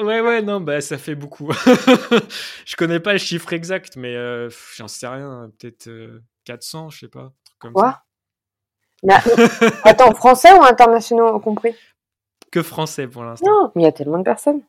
[0.03, 1.51] ouais, ouais, non, bah, ça fait beaucoup.
[2.65, 5.51] je connais pas le chiffre exact, mais euh, j'en sais rien.
[5.59, 5.91] Peut-être
[6.45, 7.33] 400, euh, je sais pas.
[7.59, 8.03] Comme Quoi?
[9.85, 11.75] Attends, français ou internationaux compris?
[12.51, 13.47] Que français pour l'instant.
[13.49, 14.63] Non, mais il y a tellement de personnes.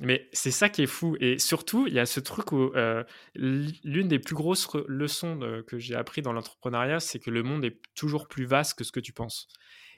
[0.00, 1.16] Mais c'est ça qui est fou.
[1.20, 5.78] Et surtout, il y a ce truc où euh, l'une des plus grosses leçons que
[5.78, 9.00] j'ai appris dans l'entrepreneuriat, c'est que le monde est toujours plus vaste que ce que
[9.00, 9.48] tu penses.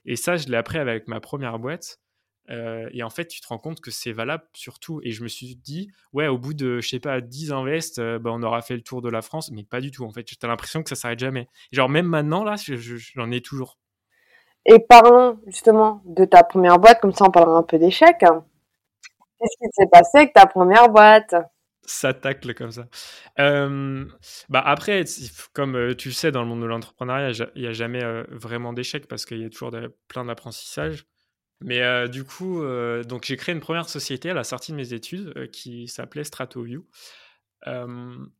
[0.04, 1.98] Et ça, je l'ai appris avec ma première boîte.
[2.50, 5.00] Euh, et en fait, tu te rends compte que c'est valable sur tout.
[5.02, 8.18] Et je me suis dit, ouais, au bout de, je sais pas, 10 invests, euh,
[8.18, 10.04] bah, on aura fait le tour de la France, mais pas du tout.
[10.04, 11.48] En fait, j'ai l'impression que ça s'arrête jamais.
[11.72, 13.78] Genre, même maintenant, là, j'en ai toujours.
[14.64, 18.18] Et parlons justement de ta première boîte, comme ça on parlera un peu d'échecs.
[18.18, 21.36] Qu'est-ce qui s'est passé avec ta première boîte?
[21.82, 22.86] Ça tacle comme ça.
[23.38, 24.04] Euh,
[24.48, 25.04] bah après,
[25.52, 29.06] comme tu le sais, dans le monde de l'entrepreneuriat, il n'y a jamais vraiment d'échecs
[29.06, 29.70] parce qu'il y a toujours
[30.08, 31.06] plein d'apprentissages.
[31.62, 34.76] Mais euh, du coup, euh, donc j'ai créé une première société à la sortie de
[34.76, 36.84] mes études euh, qui s'appelait StratoView.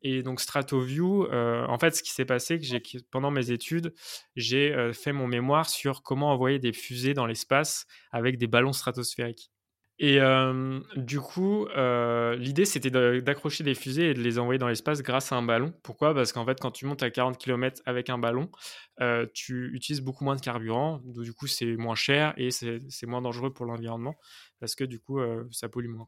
[0.03, 3.93] et donc StratoView, en fait, ce qui s'est passé, que pendant mes études,
[4.37, 9.51] j'ai fait mon mémoire sur comment envoyer des fusées dans l'espace avec des ballons stratosphériques.
[9.99, 10.19] Et
[10.97, 11.67] du coup,
[12.39, 15.73] l'idée c'était d'accrocher des fusées et de les envoyer dans l'espace grâce à un ballon.
[15.83, 16.15] Pourquoi?
[16.15, 18.51] Parce qu'en fait, quand tu montes à 40 km avec un ballon,
[19.33, 21.01] tu utilises beaucoup moins de carburant.
[21.05, 24.17] Donc, du coup, c'est moins cher et c'est moins dangereux pour l'environnement
[24.61, 25.19] parce que du coup,
[25.51, 26.07] ça pollue moins.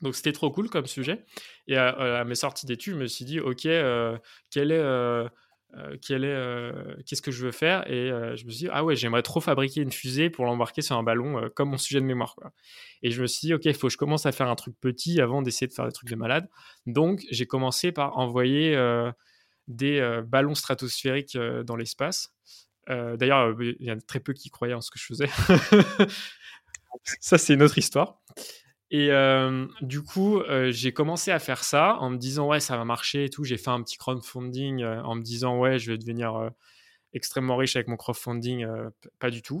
[0.00, 1.24] Donc c'était trop cool comme sujet.
[1.68, 3.68] Et à, mes sorties d'études, je me suis dit, ok,
[4.50, 5.28] quel est
[5.76, 8.96] euh, euh, qu'est-ce que je veux faire Et euh, je me suis dit, ah ouais,
[8.96, 12.34] j'aimerais trop fabriquer une fusée pour l'embarquer sur un ballon comme mon sujet de mémoire.
[12.34, 12.52] Quoi.
[13.02, 14.74] Et je me suis dit, ok, il faut que je commence à faire un truc
[14.80, 16.48] petit avant d'essayer de faire des trucs de malade.
[16.86, 18.76] Donc j'ai commencé par envoyer
[19.68, 22.32] des ballons stratosphériques dans l'espace.
[22.88, 25.28] D'ailleurs, il y a très peu qui croyaient en ce que je faisais.
[27.20, 28.20] Ça, c'est une autre histoire.
[28.90, 32.76] Et euh, du coup, euh, j'ai commencé à faire ça en me disant ouais, ça
[32.76, 33.44] va marcher et tout.
[33.44, 36.50] J'ai fait un petit crowdfunding euh, en me disant ouais, je vais devenir
[37.12, 38.66] extrêmement riche avec mon crowdfunding.
[39.20, 39.60] pas du tout.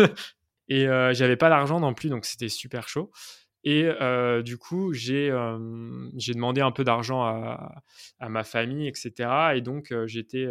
[0.68, 3.10] et j'avais pas d'argent non plus, donc c'était super chaud.
[3.64, 3.88] Et
[4.44, 7.82] du coup, j'ai demandé un peu d'argent à,
[8.20, 9.54] à, ma famille, etc.
[9.56, 10.46] Et donc, j'étais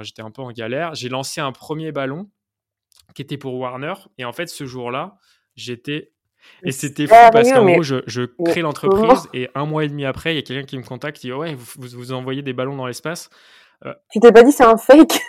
[0.00, 0.94] j'étais un peu en galère.
[0.94, 2.30] J'ai lancé un premier ballon
[3.14, 3.94] qui était pour Warner.
[4.18, 5.18] Et en fait, ce jour-là,
[5.56, 6.12] j'étais
[6.62, 10.04] et c'était fou parce qu'en gros, je, je crée l'entreprise et un mois et demi
[10.04, 12.52] après, il y a quelqu'un qui me contacte, qui dit Ouais, vous, vous, envoyez des
[12.52, 13.30] ballons dans l'espace.
[14.10, 15.20] Tu t'es pas dit c'est un fake?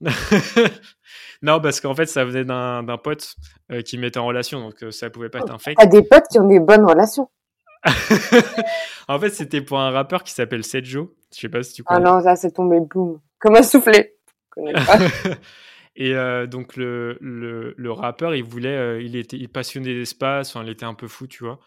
[1.42, 3.34] Non, parce qu'en fait, ça venait d'un pote
[3.72, 5.76] euh, qui mettait en relation, donc euh, ça pouvait pas être un fake.
[5.78, 7.30] T'as des potes qui ont des bonnes relations.
[9.08, 11.14] en fait, c'était pour un rappeur qui s'appelle Sejo.
[11.34, 12.08] Je sais pas si tu ah connais.
[12.08, 13.20] Ah non, ça c'est tombé boum.
[13.38, 14.16] Comme un soufflet.
[15.96, 20.64] Et euh, donc le, le, le, rappeur, il voulait, il était il passionnait d'espace, enfin,
[20.64, 21.58] il était un peu fou, tu vois.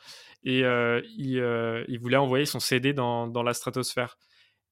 [0.44, 4.18] Et il, il, voulait envoyer son CD dans, dans la stratosphère.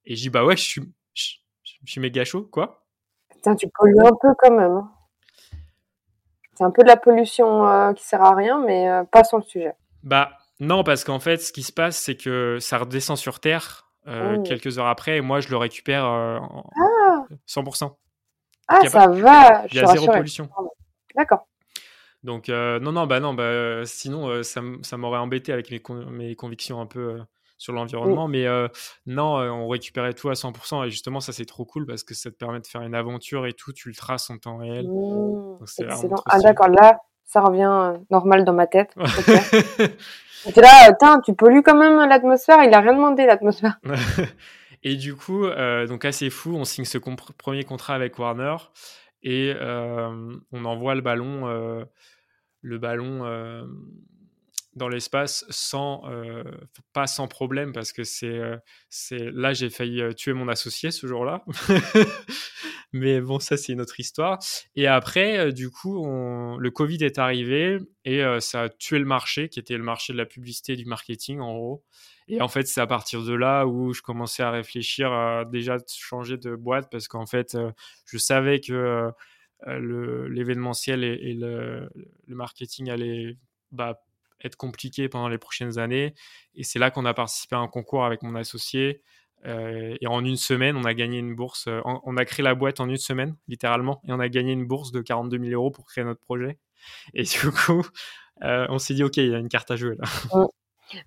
[0.05, 0.81] Et je dis bah ouais, je suis,
[1.13, 2.85] je, je suis méga chaud, quoi.
[3.29, 4.71] Putain, tu pollues un peu quand même.
[4.71, 4.91] Hein.
[6.53, 9.37] C'est un peu de la pollution euh, qui sert à rien, mais euh, pas sur
[9.37, 9.73] le sujet.
[10.03, 13.89] Bah non, parce qu'en fait, ce qui se passe, c'est que ça redescend sur Terre
[14.07, 14.43] euh, oh.
[14.43, 16.65] quelques heures après, et moi, je le récupère en
[17.47, 17.95] 100%.
[18.71, 19.65] Ah, ça va.
[19.71, 20.49] Il y a zéro pollution.
[21.15, 21.47] D'accord.
[22.23, 25.81] Donc non, non, bah non, bah sinon ça, ça m'aurait embêté avec mes,
[26.11, 27.19] mes convictions un peu
[27.61, 28.27] sur l'environnement.
[28.27, 28.67] Mais euh,
[29.05, 30.87] non, euh, on récupérait tout à 100%.
[30.87, 33.45] Et justement, ça, c'est trop cool parce que ça te permet de faire une aventure
[33.45, 33.71] et tout.
[33.71, 34.87] Tu le traces en temps réel.
[34.87, 35.59] Mmh,
[36.25, 36.69] ah, d'accord.
[36.69, 38.95] Là, ça revient euh, normal dans ma tête.
[38.97, 39.95] Okay.
[40.61, 42.63] là, tu pollues quand même l'atmosphère.
[42.63, 43.79] Il a rien demandé, l'atmosphère.
[44.83, 45.47] et du coup,
[45.87, 48.57] donc assez fou, on signe ce premier contrat avec Warner
[49.23, 51.85] et on envoie le ballon,
[52.61, 53.23] le ballon
[54.75, 56.43] dans l'espace sans euh,
[56.93, 58.57] pas sans problème parce que c'est euh,
[58.89, 61.43] c'est là j'ai failli euh, tuer mon associé ce jour-là.
[62.93, 64.39] Mais bon ça c'est une autre histoire.
[64.75, 69.59] Et après du coup le Covid est arrivé et ça a tué le marché qui
[69.59, 71.85] était le marché de la publicité et du marketing en gros
[72.31, 75.77] et en fait c'est à partir de là où je commençais à réfléchir à déjà
[75.87, 77.57] changer de boîte parce qu'en fait
[78.05, 79.11] je savais que
[79.67, 81.89] l'événementiel et, le,
[82.27, 83.37] marketing allaient
[83.71, 84.01] bah,
[84.43, 86.13] être compliqué pendant les prochaines années.
[86.55, 89.01] Et c'est là qu'on a participé à un concours avec mon associé.
[89.45, 91.67] Euh, et en une semaine, on a gagné une bourse.
[91.67, 94.01] Euh, on a créé la boîte en une semaine, littéralement.
[94.07, 96.57] Et on a gagné une bourse de 42 000 euros pour créer notre projet.
[97.13, 97.85] Et du coup,
[98.43, 100.05] euh, on s'est dit, OK, il y a une carte à jouer là.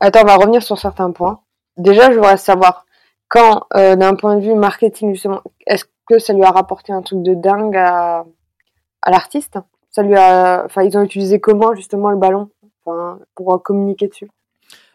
[0.00, 1.40] Attends, on va revenir sur certains points.
[1.76, 2.86] Déjà, je voudrais savoir,
[3.28, 7.22] quand, d'un point de vue marketing, justement, est-ce que ça lui a rapporté un truc
[7.22, 8.24] de dingue à,
[9.06, 9.58] l'artiste?
[9.90, 12.50] Ça lui a, enfin, ils ont utilisé comment justement le ballon?
[13.34, 14.28] Pour communiquer dessus?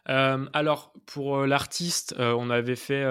[0.10, 3.06] Euh, alors, pour euh, l'artiste, euh, on avait fait.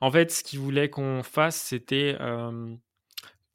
[0.00, 2.16] en fait, ce qu'il voulait qu'on fasse, c'était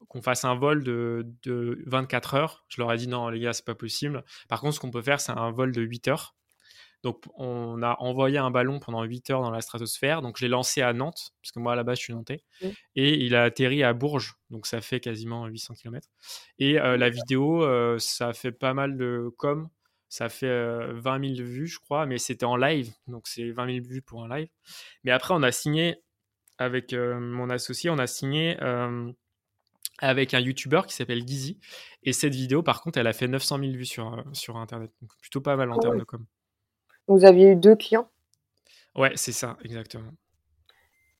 [0.08, 2.64] qu'on fasse un vol de, de, 24 heures.
[2.68, 4.24] Je leur ai dit non, les gars, c'est pas possible.
[4.48, 6.34] Par contre, ce qu'on peut faire, c'est un vol de 8 heures.
[7.04, 10.22] Donc, on a envoyé un ballon pendant 8 heures dans la stratosphère.
[10.22, 12.42] Donc, je l'ai lancé à Nantes, parce que moi, à la base, je suis nantais.
[12.96, 14.34] Et il a atterri à Bourges.
[14.50, 16.08] Donc, ça fait quasiment 800 km.
[16.58, 17.64] Et la vidéo,
[17.98, 19.68] ça fait pas mal de com
[20.14, 23.80] ça fait 20 euh, 000 vues, je crois, mais c'était en live, donc c'est 20
[23.80, 24.48] 000 vues pour un live.
[25.02, 25.96] Mais après, on a signé
[26.56, 29.10] avec euh, mon associé, on a signé euh,
[29.98, 31.58] avec un YouTuber qui s'appelle Gizy.
[32.04, 34.92] Et cette vidéo, par contre, elle a fait 900 000 vues sur, sur Internet.
[35.02, 36.24] Donc plutôt pas mal en ah termes de com.
[37.08, 38.08] Vous aviez eu deux clients?
[38.96, 40.10] Ouais, c'est ça, exactement.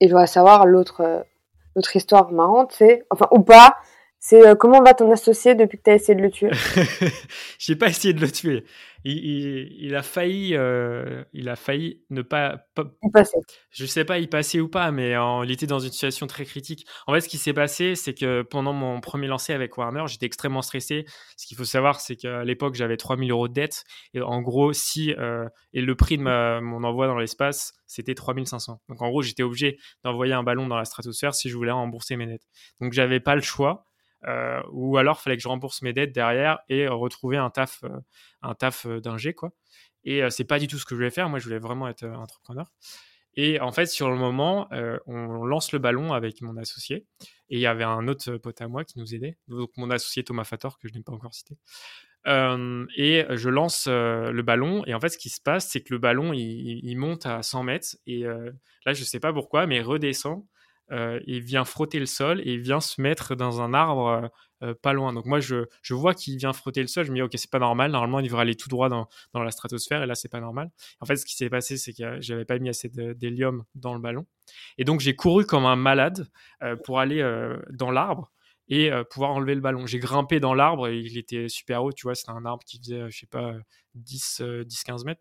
[0.01, 1.25] Et je voudrais savoir l'autre
[1.75, 3.77] l'autre histoire marrante, c'est, enfin, ou pas,
[4.21, 6.51] c'est euh, comment va ton associé depuis que tu as essayé de le tuer?
[7.59, 8.65] J'ai pas essayé de le tuer.
[9.05, 12.67] Il, a failli, euh, il a failli ne pas,
[13.13, 13.37] passer.
[13.71, 15.15] Je sais pas y passer ou pas, mais
[15.45, 16.87] il était dans une situation très critique.
[17.07, 20.27] En fait, ce qui s'est passé, c'est que pendant mon premier lancer avec Warner, j'étais
[20.27, 21.05] extrêmement stressé.
[21.37, 23.85] Ce qu'il faut savoir, c'est qu'à l'époque, j'avais 3000 euros de dette.
[24.15, 28.81] Et en gros, si euh, et le prix de mon envoi dans l'espace, c'était 3500.
[28.89, 32.17] Donc en gros, j'étais obligé d'envoyer un ballon dans la stratosphère si je voulais rembourser
[32.17, 32.47] mes dettes.
[32.81, 33.87] Donc j'avais pas le choix.
[34.27, 37.89] Euh, ou alors fallait que je rembourse mes dettes derrière et retrouver un taf, euh,
[38.43, 39.51] un taf euh, d'ingé quoi.
[40.07, 41.31] Et c'est pas du tout ce que je voulais faire.
[41.31, 42.71] Moi, je voulais vraiment être entrepreneur.
[43.37, 44.69] Et en fait, sur le moment,
[45.07, 47.07] on lance le ballon avec mon associé.
[47.49, 49.39] Et il y avait un autre pote à moi qui nous aidait.
[49.49, 51.57] Donc, mon associé Thomas Fator, que je n'ai pas encore cité.
[52.27, 54.85] et je lance le ballon.
[54.85, 57.63] Et en fait, ce qui se passe, c'est que le ballon, il, monte à 100
[57.63, 57.97] mètres.
[58.07, 58.25] Et
[58.85, 60.47] là, je sais pas pourquoi, mais redescend
[60.93, 64.29] euh, il vient frotter le sol et vient se mettre dans un arbre euh,
[64.63, 65.13] euh, pas loin.
[65.13, 67.05] Donc moi, je, je vois qu'il vient frotter le sol.
[67.05, 67.91] Je me dis, ok, c'est pas normal.
[67.91, 70.71] Normalement, il devrait aller tout droit dans, dans la stratosphère et là, c'est pas normal.
[71.01, 74.01] En fait, ce qui s'est passé, c'est que j'avais pas mis assez d'hélium dans le
[74.01, 74.27] ballon.
[74.79, 76.29] Et donc, j'ai couru comme un malade
[76.85, 77.23] pour aller
[77.71, 78.33] dans l'arbre.
[78.69, 79.87] et pouvoir enlever le ballon.
[79.87, 82.79] J'ai grimpé dans l'arbre et il était super haut, tu vois, c'était un arbre qui
[82.79, 83.55] faisait, je sais pas,
[83.95, 85.21] 10, 10, 15 mètres.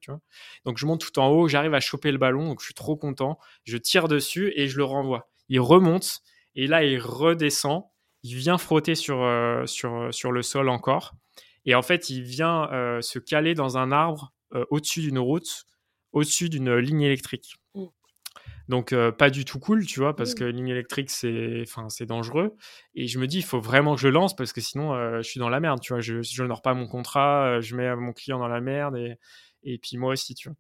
[0.66, 2.96] Donc je monte tout en haut, j'arrive à choper le ballon, donc je suis trop
[2.96, 3.38] content.
[3.66, 5.30] Je tire dessus et je le renvoie.
[5.50, 6.22] Il remonte
[6.56, 7.84] et là il redescend,
[8.24, 9.28] il vient frotter sur,
[9.66, 11.14] sur, sur le sol encore.
[11.66, 12.70] Et en fait, il vient
[13.02, 14.34] se caler dans un arbre
[14.70, 15.66] au-dessus d'une route,
[16.12, 17.56] au-dessus d'une ligne électrique.
[17.76, 17.86] Mmh.
[18.70, 20.36] Donc pas du tout cool, tu vois, parce mmh.
[20.36, 21.66] que ligne électrique c'est,
[22.06, 22.56] dangereux.
[22.96, 25.40] Et je me dis il faut vraiment que je lance parce que sinon je suis
[25.40, 26.02] dans la merde, tu vois.
[26.02, 29.18] Je n'aurai pas mon contrat, je mets mon client dans la merde et
[29.64, 30.58] et puis moi aussi, tu vois.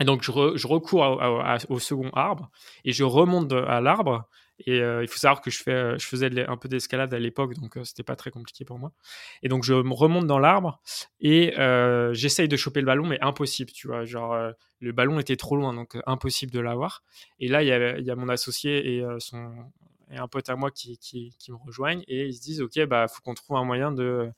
[0.00, 1.20] Et donc je, recours
[1.68, 2.50] au second arbre
[2.84, 4.28] et je remonte à l'arbre
[4.60, 7.76] et euh, il faut savoir que je, euh, faisais un peu d'escalade à l'époque, donc
[7.76, 8.92] euh, c'était pas très compliqué pour moi.
[9.42, 10.80] Et donc je me remonte dans l'arbre
[11.20, 11.52] et
[12.12, 14.04] j'essaye de choper le ballon, mais impossible, tu vois.
[14.04, 14.34] Genre,
[14.80, 17.04] le ballon était trop loin, donc impossible de l'avoir.
[17.38, 19.04] Et là, il y a, mon associé et,
[20.12, 23.08] un pote à moi qui, qui, qui, me rejoignent et ils se disent, OK, bah,
[23.08, 24.30] faut qu'on trouve un moyen de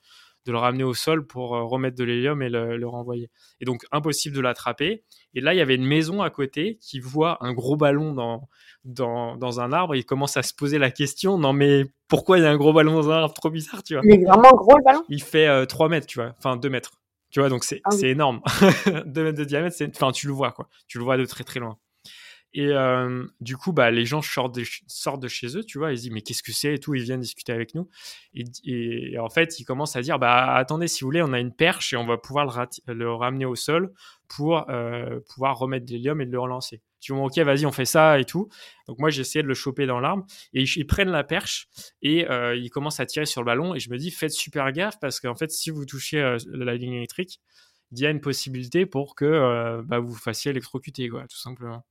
[0.49, 3.31] de le ramener au sol pour euh, remettre de l'hélium et le, renvoyer.
[3.61, 5.05] Et donc, impossible de l'attraper.
[5.35, 8.49] Et là, il y avait une maison à côté qui voit un gros ballon dans,
[8.85, 9.95] dans, un arbre.
[9.95, 12.73] il commence à se poser la question non, mais pourquoi il y a un gros
[12.73, 14.03] ballon dans un arbre Trop bizarre, tu vois?
[14.07, 15.05] Il est vraiment gros le ballon?
[15.11, 16.35] Il fait 3 euh, mètres, tu vois.
[16.39, 16.93] Enfin, 2 mètres.
[17.31, 18.41] Tu vois, donc c'est ah énorme.
[19.05, 20.69] 2 mètres de diamètre, enfin, tu le vois, quoi.
[20.87, 21.77] Tu le vois de très très loin.
[22.55, 26.03] Et euh, du coup, bah, les gens sortent de, chez eux, tu vois, ils se
[26.05, 27.89] disent mais qu'est-ce que c'est et tout, ils viennent discuter avec nous.
[28.35, 31.55] Et, en fait, ils commencent à dire bah attendez, si vous voulez, on a une
[31.55, 33.93] perche et on va pouvoir le, ramener au sol
[34.29, 36.83] pour euh, pouvoir remettre de l'hélium et le relancer.
[37.01, 38.49] Tu vois, ok, vas-y, on fait ça et tout.
[38.89, 41.69] Donc moi, essayé de le choper dans l'arbre et ils, prennent la perche
[42.03, 43.75] et euh, ils commencent à tirer sur le ballon.
[43.75, 46.95] Et je me dis faites super gaffe parce qu'en fait, si vous touchez la ligne
[46.95, 47.41] électrique,
[47.93, 51.85] il y a une possibilité pour que bah, vous fassiez électrocuter, quoi, tout simplement.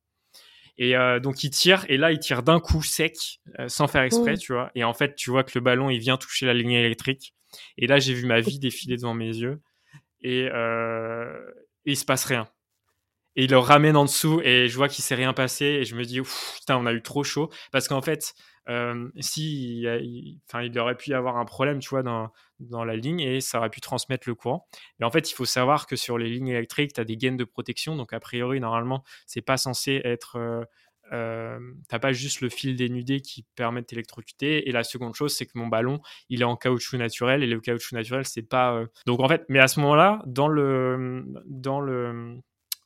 [0.77, 4.03] Et euh, donc il tire, et là il tire d'un coup sec, euh, sans faire
[4.03, 4.37] exprès, mmh.
[4.37, 4.71] tu vois.
[4.75, 7.33] Et en fait, tu vois que le ballon il vient toucher la ligne électrique.
[7.77, 9.59] Et là j'ai vu ma vie défiler devant mes yeux,
[10.21, 11.39] et, euh,
[11.85, 12.47] et il se passe rien.
[13.35, 15.95] Et il le ramène en dessous, et je vois qu'il s'est rien passé, et je
[15.95, 18.33] me dis, putain, on a eu trop chaud, parce qu'en fait,
[18.69, 22.83] euh, si, il, enfin, il aurait pu y avoir un problème, tu vois, dans, dans
[22.83, 24.67] la ligne et ça aurait pu transmettre le courant.
[24.99, 27.37] Mais en fait, il faut savoir que sur les lignes électriques, tu as des gaines
[27.37, 27.95] de protection.
[27.95, 30.37] Donc, a priori, normalement, c'est pas censé être.
[30.37, 30.63] Euh,
[31.13, 34.67] euh, t'as pas juste le fil dénudé qui permet de t'électrocuter.
[34.67, 37.61] Et la seconde chose, c'est que mon ballon, il est en caoutchouc naturel et le
[37.61, 38.73] caoutchouc naturel, c'est pas.
[38.73, 42.37] Euh, donc en fait, mais à ce moment-là, dans le dans le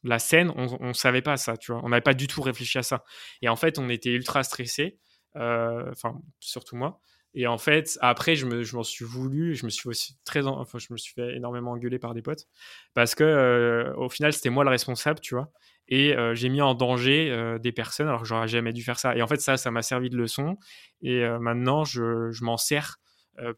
[0.04, 1.82] la scène, on, on savait pas ça, tu vois.
[1.84, 3.04] On n'avait pas du tout réfléchi à ça.
[3.41, 5.00] Et en fait, on était ultra stressé.
[5.36, 7.00] Euh, enfin, surtout moi.
[7.34, 10.80] Et en fait, après, je m'en je suis voulu, je me suis aussi très, enfin,
[10.80, 12.48] je me suis fait énormément engueuler par des potes
[12.94, 15.50] parce que euh, au final, c'était moi le responsable, tu vois.
[15.88, 19.15] Et euh, j'ai mis en danger des personnes alors que j'aurais jamais dû faire ça.
[19.15, 20.58] Et en fait, ça, ça m'a servi de leçon.
[21.02, 22.98] Et maintenant, je, je m'en sers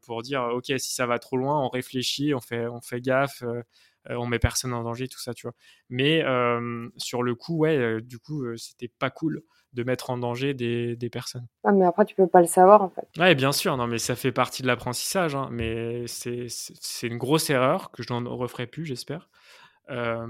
[0.02, 3.44] pour dire, ok, si ça va trop loin, on réfléchit, on fait, on fait gaffe,
[4.10, 5.56] on met personne en danger, tout ça, tu vois.
[5.90, 6.24] Mais
[6.98, 11.10] sur le coup, ouais, du coup, c'était pas cool de mettre en danger des, des,
[11.10, 11.48] personnes.
[11.64, 13.08] Ah, mais après, tu peux pas le savoir, en fait.
[13.18, 17.50] Ouais, bien sûr, non, mais ça fait partie de l'apprentissage, hein, mais c'est une grosse
[17.50, 19.30] erreur que je n'en referai plus, j'espère.
[19.90, 20.28] Euh,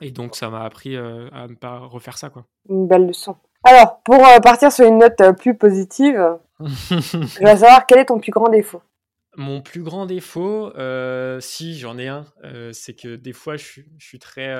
[0.00, 2.46] et donc, ça m'a appris euh, à ne pas refaire ça, quoi.
[2.68, 3.36] Une belle leçon.
[3.64, 8.18] Alors, pour euh, partir sur une note plus positive, je veux savoir quel est ton
[8.18, 8.82] plus grand défaut
[9.36, 10.72] mon plus grand défaut,
[11.38, 12.26] si j'en ai un,
[12.72, 14.52] c'est que des fois je suis, je suis très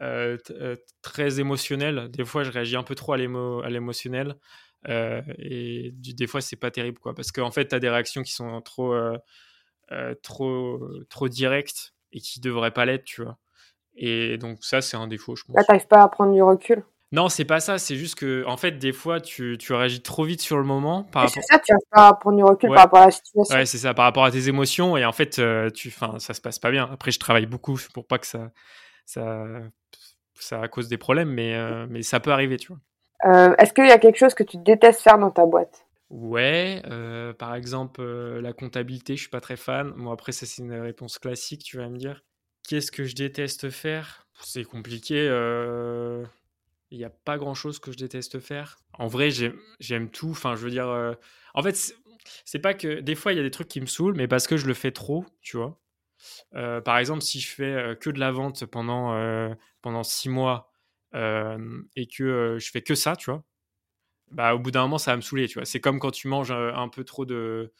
[0.00, 2.08] euh, euh, très émotionnel.
[2.10, 4.36] Des fois, je réagis un peu trop à l'émotionnel.
[4.88, 7.14] Euh, et des fois, c'est pas terrible, quoi.
[7.14, 8.94] Parce qu'en fait, tu as des réactions qui sont trop,
[10.22, 13.38] trop, trop directes et qui devraient pas l'être, tu vois.
[13.96, 15.56] Et donc, ça, c'est un défaut, je pense.
[15.56, 16.84] Là, t'arrives pas à prendre du recul?
[17.10, 17.78] Non, c'est pas ça.
[17.78, 21.04] C'est juste que, en fait, des fois, tu, tu réagis trop vite sur le moment.
[21.04, 21.34] Par rapport...
[21.34, 23.56] C'est ça, tu n'arrives pas prendre du recul par rapport à la situation.
[23.56, 24.96] Ouais, c'est ça, par rapport à tes émotions.
[24.96, 25.40] Et en fait,
[25.72, 26.88] tu, ça se passe pas bien.
[26.92, 28.50] Après, je travaille beaucoup pour pas que ça,
[29.06, 29.44] ça,
[30.34, 32.78] ça cause des problèmes, mais, euh, mais ça peut arriver, tu vois.
[33.24, 35.86] Euh, est-ce qu'il y a quelque chose que tu détestes faire dans ta boîte?
[36.10, 39.92] Ouais, euh, par exemple, la comptabilité, je suis pas très fan.
[39.96, 42.22] Moi, après, ça, c'est une réponse classique, tu vas me dire.
[42.68, 44.26] Qu'est-ce que je déteste faire?
[44.40, 45.26] C'est compliqué.
[46.90, 48.78] Il n'y a pas grand-chose que je déteste faire.
[48.94, 49.30] En vrai,
[49.80, 50.30] j'aime tout.
[50.30, 50.88] Enfin, je veux dire...
[51.54, 51.94] En fait,
[52.44, 53.00] c'est pas que...
[53.00, 54.74] Des fois, il y a des trucs qui me saoulent, mais parce que je le
[54.74, 55.78] fais trop, tu vois.
[56.54, 60.28] Euh, par exemple, si je fais euh, que de la vente pendant, euh, pendant six
[60.28, 60.72] mois
[61.14, 63.42] et que je fais que ça, tu vois,
[64.30, 65.64] bah, au bout d'un moment, ça va me saouler, tu vois.
[65.64, 67.72] C'est comme quand tu manges un peu trop de,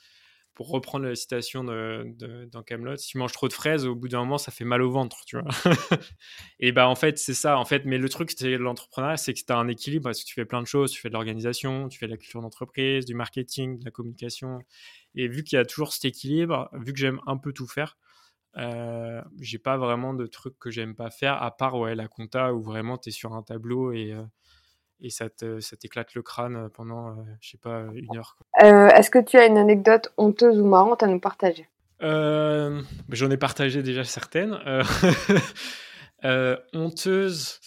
[0.58, 4.08] pour reprendre la citation de, dans Camelot, si tu manges trop de fraises, au bout
[4.08, 5.48] d'un moment, ça fait mal au ventre, tu vois.
[6.58, 7.58] et bah en fait, c'est ça.
[7.58, 10.26] En fait, mais le truc, c'est l'entrepreneuriat, c'est que tu as un équilibre parce que
[10.26, 10.90] tu fais plein de choses.
[10.90, 14.58] Tu fais de l'organisation, tu fais de la culture d'entreprise, du marketing, de la communication.
[15.14, 17.96] Et vu qu'il y a toujours cet équilibre, vu que j'aime un peu tout faire,
[18.56, 22.52] euh, j'ai pas vraiment de trucs que j'aime pas faire, à part ouais, la compta
[22.52, 24.24] où vraiment tu es sur un tableau et, euh,
[25.00, 28.36] et ça t'éclate le crâne pendant, euh, je sais pas, une heure.
[28.60, 31.68] Est-ce que tu as une anecdote honteuse ou marrante à nous partager?
[32.00, 34.58] J'en ai partagé déjà certaines.
[36.72, 37.60] honteuse.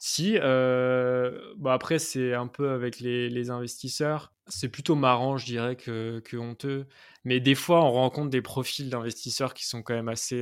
[0.00, 5.74] Si, bon après c'est un peu avec les, les investisseurs, c'est plutôt marrant je dirais
[5.74, 6.86] que, que, honteux,
[7.24, 10.40] mais des fois on rencontre des profils d'investisseurs qui sont quand même assez,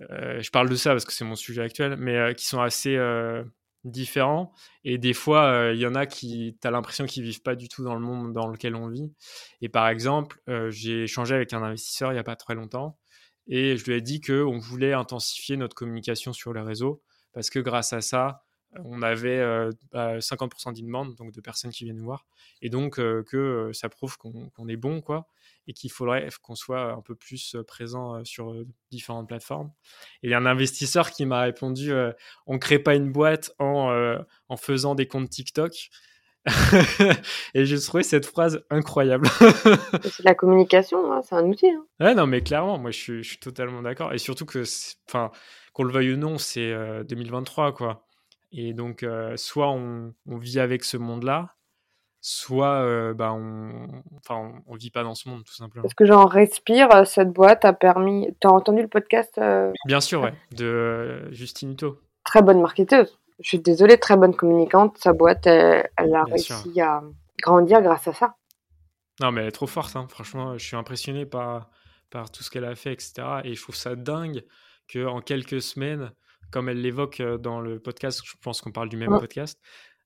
[0.00, 2.98] je parle de ça parce que c'est mon sujet actuel, mais qui sont assez
[3.84, 4.52] différents
[4.84, 7.68] et des fois il y en a qui, tu as l'impression qu'ils vivent pas du
[7.68, 9.12] tout dans le monde dans lequel on vit.
[9.60, 12.98] Et par exemple, j'ai échangé avec un investisseur il y a pas très longtemps
[13.46, 17.02] et je lui ai dit qu'on voulait intensifier notre communication sur les réseaux
[17.32, 18.44] parce que grâce à ça,
[18.84, 22.26] on avait 50% bah, d'inbound, donc de personnes qui viennent nous voir,
[22.62, 25.28] et donc que ça prouve qu'on est bon, quoi,
[25.66, 28.54] et qu'il faudrait qu'on soit un peu plus présent sur
[28.90, 29.72] différentes plateformes.
[30.22, 31.92] Et il y a un investisseur qui m'a répondu
[32.46, 34.16] on ne crée pas une boîte en,
[34.48, 35.90] en faisant des comptes TikTok.
[37.54, 39.28] et j'ai trouvé cette phrase incroyable.
[40.04, 41.68] c'est la communication, hein, c'est un outil.
[41.68, 41.84] Hein.
[42.00, 44.14] Ouais, non, mais clairement, moi je suis, je suis totalement d'accord.
[44.14, 44.64] Et surtout que,
[45.08, 45.30] enfin,
[45.74, 46.72] qu'on le veuille ou non, c'est
[47.04, 48.06] 2023, quoi.
[48.52, 51.54] Et donc, euh, soit on, vit avec ce monde-là,
[52.20, 55.84] soit euh, bah, on enfin on, vit pas dans ce monde tout simplement.
[55.84, 59.40] Est-ce que j'en respire euh, cette boîte a permis Tu as entendu le podcast
[59.86, 62.00] Bien sûr ouais, de Justine Hutto.
[62.24, 63.18] Très bonne marketeuse.
[63.40, 64.98] Je suis désolée, très bonne communicante.
[64.98, 67.02] Sa boîte, elle, a réussi à
[67.42, 68.34] grandir grâce à ça.
[69.20, 70.06] Non mais elle est trop forte, hein.
[70.08, 71.70] franchement, je suis impressionné par,
[72.10, 73.22] par tout ce qu'elle a fait, etc.
[73.44, 74.44] Et je trouve ça dingue
[74.92, 76.12] qu'en quelques semaines,
[76.50, 79.60] comme elle l'évoque euh, dans le podcast, je pense qu'on parle du même podcast.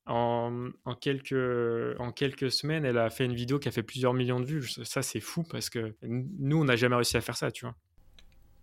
[0.07, 0.71] En,
[1.01, 4.45] quelques, en quelques semaines, elle a fait une vidéo qui a fait plusieurs millions de
[4.45, 4.69] vues.
[4.85, 7.75] Ça, c'est fou parce que nous, on n'a jamais réussi à faire ça, tu vois.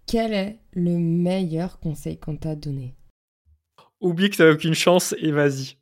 [0.06, 2.96] Quel est le meilleur conseil qu'on t'a donné?
[4.02, 5.78] Oublie que tu n'as aucune chance et vas-y.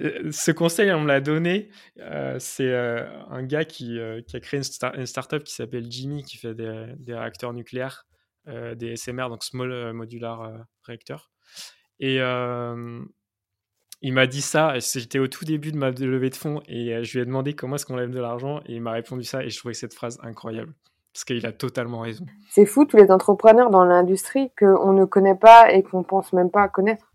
[0.00, 1.70] Euh, ce conseil, on me l'a donné.
[1.98, 6.38] Euh, c'est un gars qui, qui, a créé une, une startup qui s'appelle Jimmy, qui
[6.38, 8.04] fait des, des réacteurs nucléaires.
[8.48, 11.30] Euh, des SMR, donc Small euh, Modular euh, Reactor.
[12.00, 12.16] Et
[14.04, 17.12] il m'a dit ça, c'était au tout début de ma levée de fonds, et je
[17.12, 19.50] lui ai demandé comment est-ce qu'on lève de l'argent, et il m'a répondu ça, et
[19.50, 20.74] je trouvais cette phrase incroyable,
[21.12, 22.26] parce qu'il a totalement raison.
[22.50, 26.50] C'est fou, tous les entrepreneurs dans l'industrie qu'on ne connaît pas et qu'on pense même
[26.50, 27.12] pas à connaître.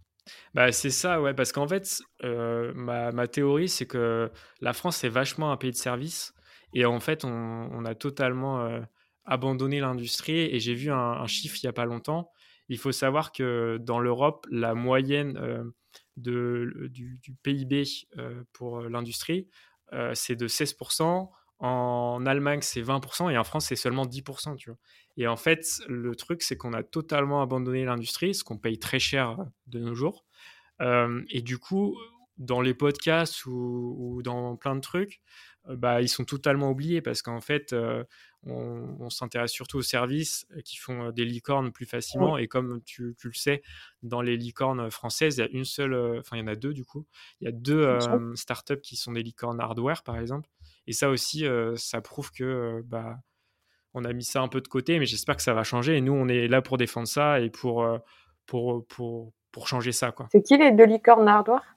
[0.54, 5.10] Bah, c'est ça, ouais, parce qu'en fait, ma, ma, théorie, c'est que la France, c'est
[5.10, 6.34] vachement un pays de service,
[6.74, 8.80] et en fait, on, on a totalement
[9.28, 10.40] abandonner l'industrie.
[10.40, 12.32] Et j'ai vu un, chiffre il n'y a pas longtemps.
[12.70, 15.64] Il faut savoir que dans l'Europe, la moyenne euh,
[16.16, 17.84] de, du, PIB
[18.18, 19.48] euh, pour l'industrie,
[19.94, 21.30] euh, c'est de 16%.
[21.60, 24.58] En Allemagne, c'est 20% et en France, c'est seulement 10%.
[24.58, 24.80] Tu vois.
[25.18, 29.00] Et en fait, le truc, c'est qu'on a totalement abandonné l'industrie, ce qu'on paye très
[29.00, 30.26] cher de nos jours.
[30.80, 31.98] et du coup,
[32.38, 35.22] dans les podcasts ou, dans plein de trucs,
[35.70, 37.74] bah, ils sont totalement oubliés parce qu'en fait,
[38.50, 42.38] on, s'intéresse surtout aux services euh, qui font euh, des licornes plus facilement.
[42.38, 43.62] Et comme tu, le sais,
[44.04, 46.56] dans les licornes françaises, il y a une seule, euh, enfin, il y en a
[46.56, 47.06] deux du coup.
[47.42, 48.00] Il y a deux
[48.36, 50.50] startups qui sont des licornes hardware, par exemple.
[50.88, 51.46] Et ça aussi,
[51.76, 53.18] ça prouve que bah,
[53.94, 55.98] on a mis ça un peu de côté, mais j'espère que ça va changer.
[55.98, 57.86] Et nous, on est là pour défendre ça et pour,
[58.46, 60.14] pour, pour, pour changer ça.
[60.32, 61.76] C'est qui les deux licornes hardware?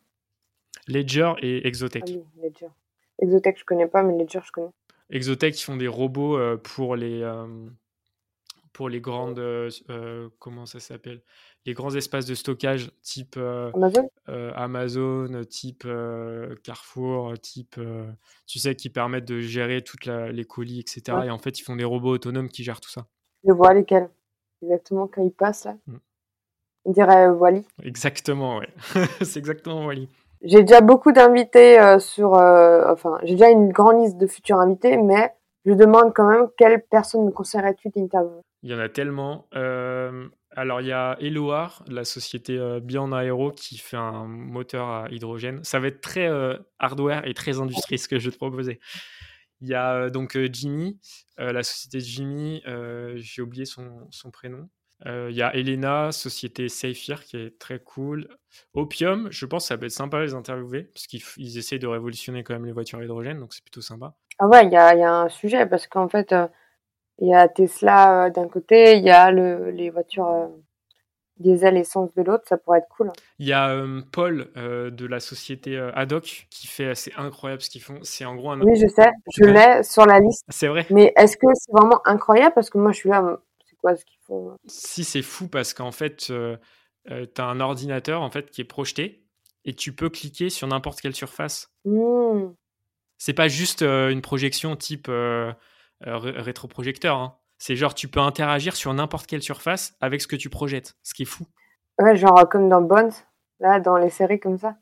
[0.87, 2.05] Ledger et Exotech.
[2.07, 2.69] Ah Ledger.
[3.21, 4.71] Exotech, je connais pas, mais Ledger, je connais.
[5.11, 7.47] Exotech, ils font des robots euh, pour les, euh,
[8.73, 9.39] pour les grandes.
[9.39, 11.23] Euh, comment ça s'appelle?
[11.67, 15.87] Les grands espaces de stockage type Amazon, Amazon type
[16.63, 17.79] Carrefour, type.
[18.47, 21.19] tu sais, qui permettent de gérer toutes les colis, etc.
[21.27, 23.07] Et en fait, ils font des robots autonomes qui gèrent tout ça.
[23.45, 24.09] Je vois lesquels.
[24.63, 25.77] Exactement quand ils passent là.
[25.87, 25.97] Mm.
[26.87, 27.67] On dirait Wally.
[27.83, 28.69] Exactement, ouais.
[29.23, 30.09] C'est exactement Wally.
[30.43, 34.59] J'ai déjà beaucoup d'invités euh, sur, euh, enfin, j'ai déjà une grande liste de futurs
[34.59, 35.35] invités, mais
[35.67, 39.47] je demande quand même quelle personne me conseillerais-tu d'interviewer Il y en a tellement.
[39.55, 45.09] Euh, alors, il y a Eloar, la société Beyond Aero, qui fait un moteur à
[45.11, 45.63] hydrogène.
[45.63, 46.29] Ça va être très
[46.79, 48.81] hardware et très industrie, ce que je vais te proposer.
[49.61, 50.99] Il y a donc Jimmy,
[51.37, 52.63] la société Jimmy,
[53.15, 54.69] j'ai oublié son, son prénom.
[55.07, 58.29] Il y a Elena, société Saphir, qui est très cool.
[58.75, 61.87] Opium, je pense que ça peut être sympa de les interviewer, parce qu'ils essayent de
[61.87, 64.15] révolutionner quand même les voitures à hydrogène, donc c'est plutôt sympa.
[64.39, 66.35] Ah ouais, il y a, y a, un sujet, parce qu'en fait,
[67.19, 70.51] il y a Tesla d'un côté, il y a le, les voitures
[71.41, 73.11] diesel essence de l'autre, ça pourrait être cool.
[73.39, 73.75] Il y a
[74.13, 77.99] Paul de la société Adoc qui fait, c'est incroyable ce qu'ils font.
[78.03, 78.61] C'est en gros un.
[78.61, 80.45] Oui, je sais, je l'ai sur la liste.
[80.49, 80.87] C'est vrai.
[80.91, 82.53] Mais est-ce que c'est vraiment incroyable?
[82.55, 83.39] Parce que moi, je suis là,
[83.81, 86.33] quoi ce qu'ils font Si, c'est fou parce qu'en fait, tu
[87.11, 89.25] as un ordinateur en fait qui est projeté
[89.65, 91.73] et tu peux cliquer sur n'importe quelle surface.
[91.85, 92.53] Mmh.
[93.19, 95.11] C'est pas juste une projection type
[96.01, 97.17] rétroprojecteur.
[97.17, 97.37] Hein.
[97.59, 101.13] C'est genre, tu peux interagir sur n'importe quelle surface avec ce que tu projettes, ce
[101.13, 101.45] qui est fou.
[101.99, 103.13] Ouais, genre comme dans Bones,
[103.61, 104.77] là, dans les séries comme ça.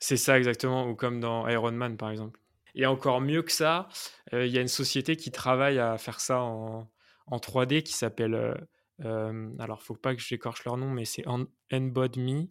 [0.00, 2.40] C'est ça exactement, ou comme dans Iron Man par exemple.
[2.74, 3.88] Et encore mieux que ça,
[4.32, 6.88] euh, il y a une société qui travaille à faire ça en,
[7.30, 8.34] en 3D qui s'appelle.
[8.34, 8.54] Euh,
[9.04, 12.48] euh, alors, faut pas que j'écorche leur nom, mais c'est Enbod.me.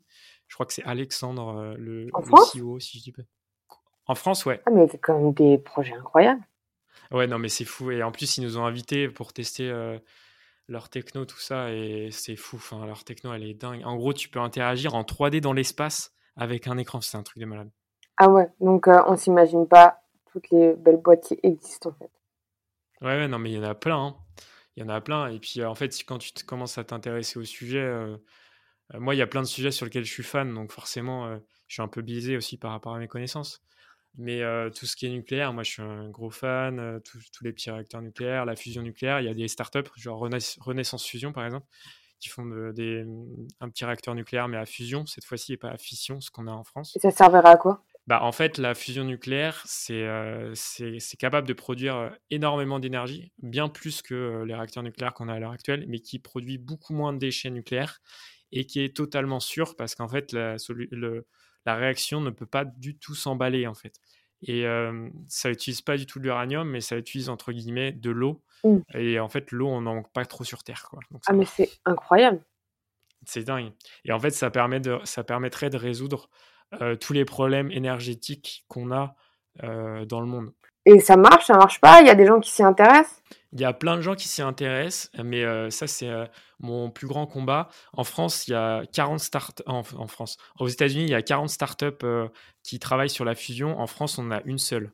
[0.47, 3.23] Je crois que c'est Alexandre, euh, le, en CEO, si je dis pas.
[4.05, 4.61] En France, ouais.
[4.65, 6.41] Ah, mais c'est quand même des projets incroyables.
[7.11, 7.91] Ouais, non, mais c'est fou.
[7.91, 9.99] Et en plus, ils nous ont invités pour tester euh,
[10.67, 11.73] leur techno, tout ça.
[11.73, 12.55] Et c'est fou.
[12.55, 13.83] Enfin, leur techno, elle est dingue.
[13.85, 17.01] En gros, tu peux interagir en 3D dans l'espace avec un écran.
[17.01, 17.69] C'est un truc de malade.
[18.17, 20.01] Ah ouais, donc euh, on s'imagine pas
[20.31, 22.11] toutes les belles boîtes qui existent en fait.
[23.01, 23.97] Ouais, ouais non, mais il y en a plein.
[23.97, 24.15] Hein.
[24.77, 25.27] Il y en a plein.
[25.27, 27.85] Et puis, en fait, quand tu commences à t'intéresser au sujet,
[28.93, 30.53] moi, il y a plein de sujets sur lesquels je suis fan.
[30.53, 31.35] Donc, forcément,
[31.67, 33.61] je suis un peu biaisé aussi par rapport à mes connaissances.
[34.19, 37.69] Mais tout ce qui est nucléaire, moi je suis un gros fan, tous les petits
[37.69, 41.67] réacteurs nucléaires, la fusion nucléaire, il y a des startups, genre Renaissance Fusion par exemple,
[42.19, 45.77] qui font mmh, un petit réacteur nucléaire mais à fusion cette fois-ci et pas à
[45.77, 46.95] fission, ce qu'on a en France.
[46.95, 47.83] Et ça servira à quoi?
[48.07, 50.07] Bah, En fait, la fusion nucléaire, c'est
[50.55, 55.39] c'est capable de produire énormément d'énergie, bien plus que les réacteurs nucléaires qu'on a à
[55.39, 57.99] l'heure actuelle, mais qui produit beaucoup moins de déchets nucléaires
[58.51, 61.27] et qui est totalement sûr parce qu'en fait, la, le,
[61.65, 63.99] la réaction ne peut pas du tout s'emballer en fait.
[64.43, 64.65] Et
[65.27, 68.43] ça n'utilise pas du tout de l'uranium, mais ça utilise entre guillemets de l'eau.
[68.63, 68.77] Mmh.
[68.93, 70.87] Et en fait, l'eau, on n'en manque pas trop sur Terre.
[70.89, 70.99] Quoi.
[71.25, 72.41] ah, mais c'est incroyable.
[73.25, 73.71] C'est dingue.
[74.05, 76.29] Et en fait, ça, permet de, ça permettrait de résoudre
[76.99, 79.15] tous les problèmes énergétiques qu'on a
[79.61, 80.51] dans le monde.
[80.85, 83.21] Et ça marche, ça marche pas Il y a des gens qui s'y intéressent?
[83.51, 86.11] Il y a plein de gens qui s'y intéressent, mais ça, c'est
[86.59, 87.69] mon plus grand combat.
[87.93, 89.63] En France, il y a 40 startups.
[89.65, 92.05] En, en France, aux États-Unis, il y a 40 startups
[92.63, 93.79] qui travaillent sur la fusion.
[93.79, 94.91] En France, on en a une seule.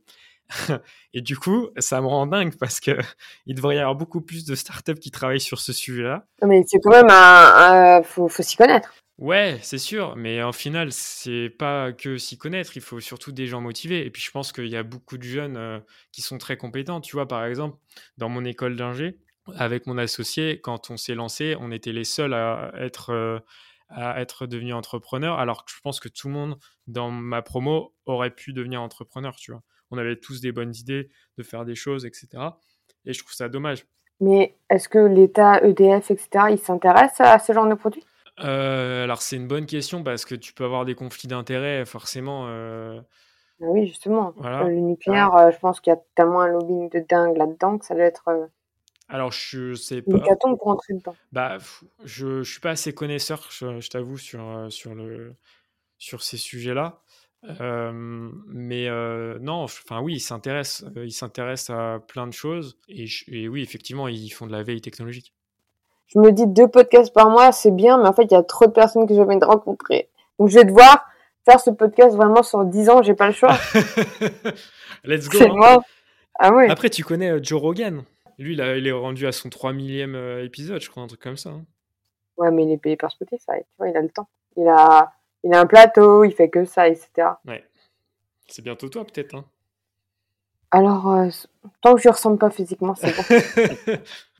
[1.13, 2.91] et du coup, ça me rend dingue parce que
[3.45, 6.25] il devrait y avoir beaucoup plus de startups qui travaillent sur ce sujet-là.
[6.43, 8.93] Mais c'est quand même un, faut s'y connaître.
[9.19, 13.45] Ouais, c'est sûr, mais en final, c'est pas que s'y connaître, il faut surtout des
[13.45, 14.05] gens motivés.
[14.05, 15.79] Et puis je pense qu'il y a beaucoup de jeunes euh,
[16.11, 16.99] qui sont très compétents.
[16.99, 17.77] Tu vois, par exemple,
[18.17, 19.19] dans mon école d'ingé,
[19.55, 23.39] avec mon associé, quand on s'est lancé, on était les seuls à être, euh,
[23.89, 26.57] à être devenus entrepreneurs, alors que je pense que tout le monde
[26.87, 29.61] dans ma promo aurait pu devenir entrepreneur, tu vois.
[29.91, 32.27] On avait tous des bonnes idées de faire des choses, etc.
[33.05, 33.85] Et je trouve ça dommage.
[34.21, 38.03] Mais est-ce que l'État, EDF, etc., ils s'intéressent à ce genre de produits?
[38.39, 42.45] Euh, alors c'est une bonne question parce que tu peux avoir des conflits d'intérêts forcément.
[42.47, 42.99] Euh,
[43.61, 44.33] ah oui, justement.
[44.41, 47.85] Le nucléaire, euh, je pense qu'il y a tellement un lobbying de dingue là-dedans que
[47.85, 48.23] ça doit être
[49.07, 50.35] Alors je sais une pas.
[50.57, 51.15] pour entrer dedans.
[51.31, 51.57] Bah,
[52.03, 55.35] je, je suis pas assez connaisseur, je, t'avoue, sur, sur, le,
[55.99, 57.01] sur ces sujets-là.
[57.59, 58.89] mais
[59.39, 64.07] non, enfin oui, ils s'intéressent, ils s'intéressent à plein de choses et, et oui, effectivement,
[64.07, 65.33] ils font de la veille technologique
[66.13, 68.43] je me dis deux podcasts par mois, c'est bien, mais en fait, il y a
[68.43, 70.09] trop de personnes que j'ai envie de rencontrer.
[70.39, 71.05] Donc, je vais devoir
[71.45, 73.57] faire ce podcast vraiment sur 10 ans, j'ai pas le choix.
[75.03, 75.39] Let's go.
[75.41, 75.79] Hein.
[76.39, 76.51] Ah.
[76.69, 78.03] Après, tu connais euh, Joe Rogan.
[78.39, 81.21] Lui, là, il est rendu à son 3 millième euh, épisode, je crois, un truc
[81.21, 81.49] comme ça.
[81.49, 81.65] Hein.
[82.37, 84.27] Ouais, mais il est payé par Spotify, tu vois, il a le temps.
[84.57, 87.29] Il a, il a un plateau, il fait que ça, etc.
[87.45, 87.63] Ouais.
[88.47, 89.35] C'est bientôt toi, peut-être.
[89.35, 89.45] Hein.
[90.71, 91.29] Alors, euh,
[91.81, 93.23] tant que je ressemble pas physiquement, c'est bon.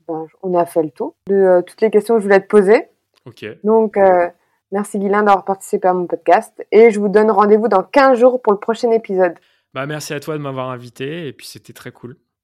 [0.08, 2.46] Ben, on a fait le tour de euh, toutes les questions que je voulais te
[2.46, 2.88] poser.
[3.26, 3.44] Ok.
[3.64, 4.28] Donc, euh,
[4.72, 6.64] merci Guilain d'avoir participé à mon podcast.
[6.72, 9.34] Et je vous donne rendez-vous dans 15 jours pour le prochain épisode.
[9.72, 12.16] Bah, merci à toi de m'avoir invité et puis c'était très cool.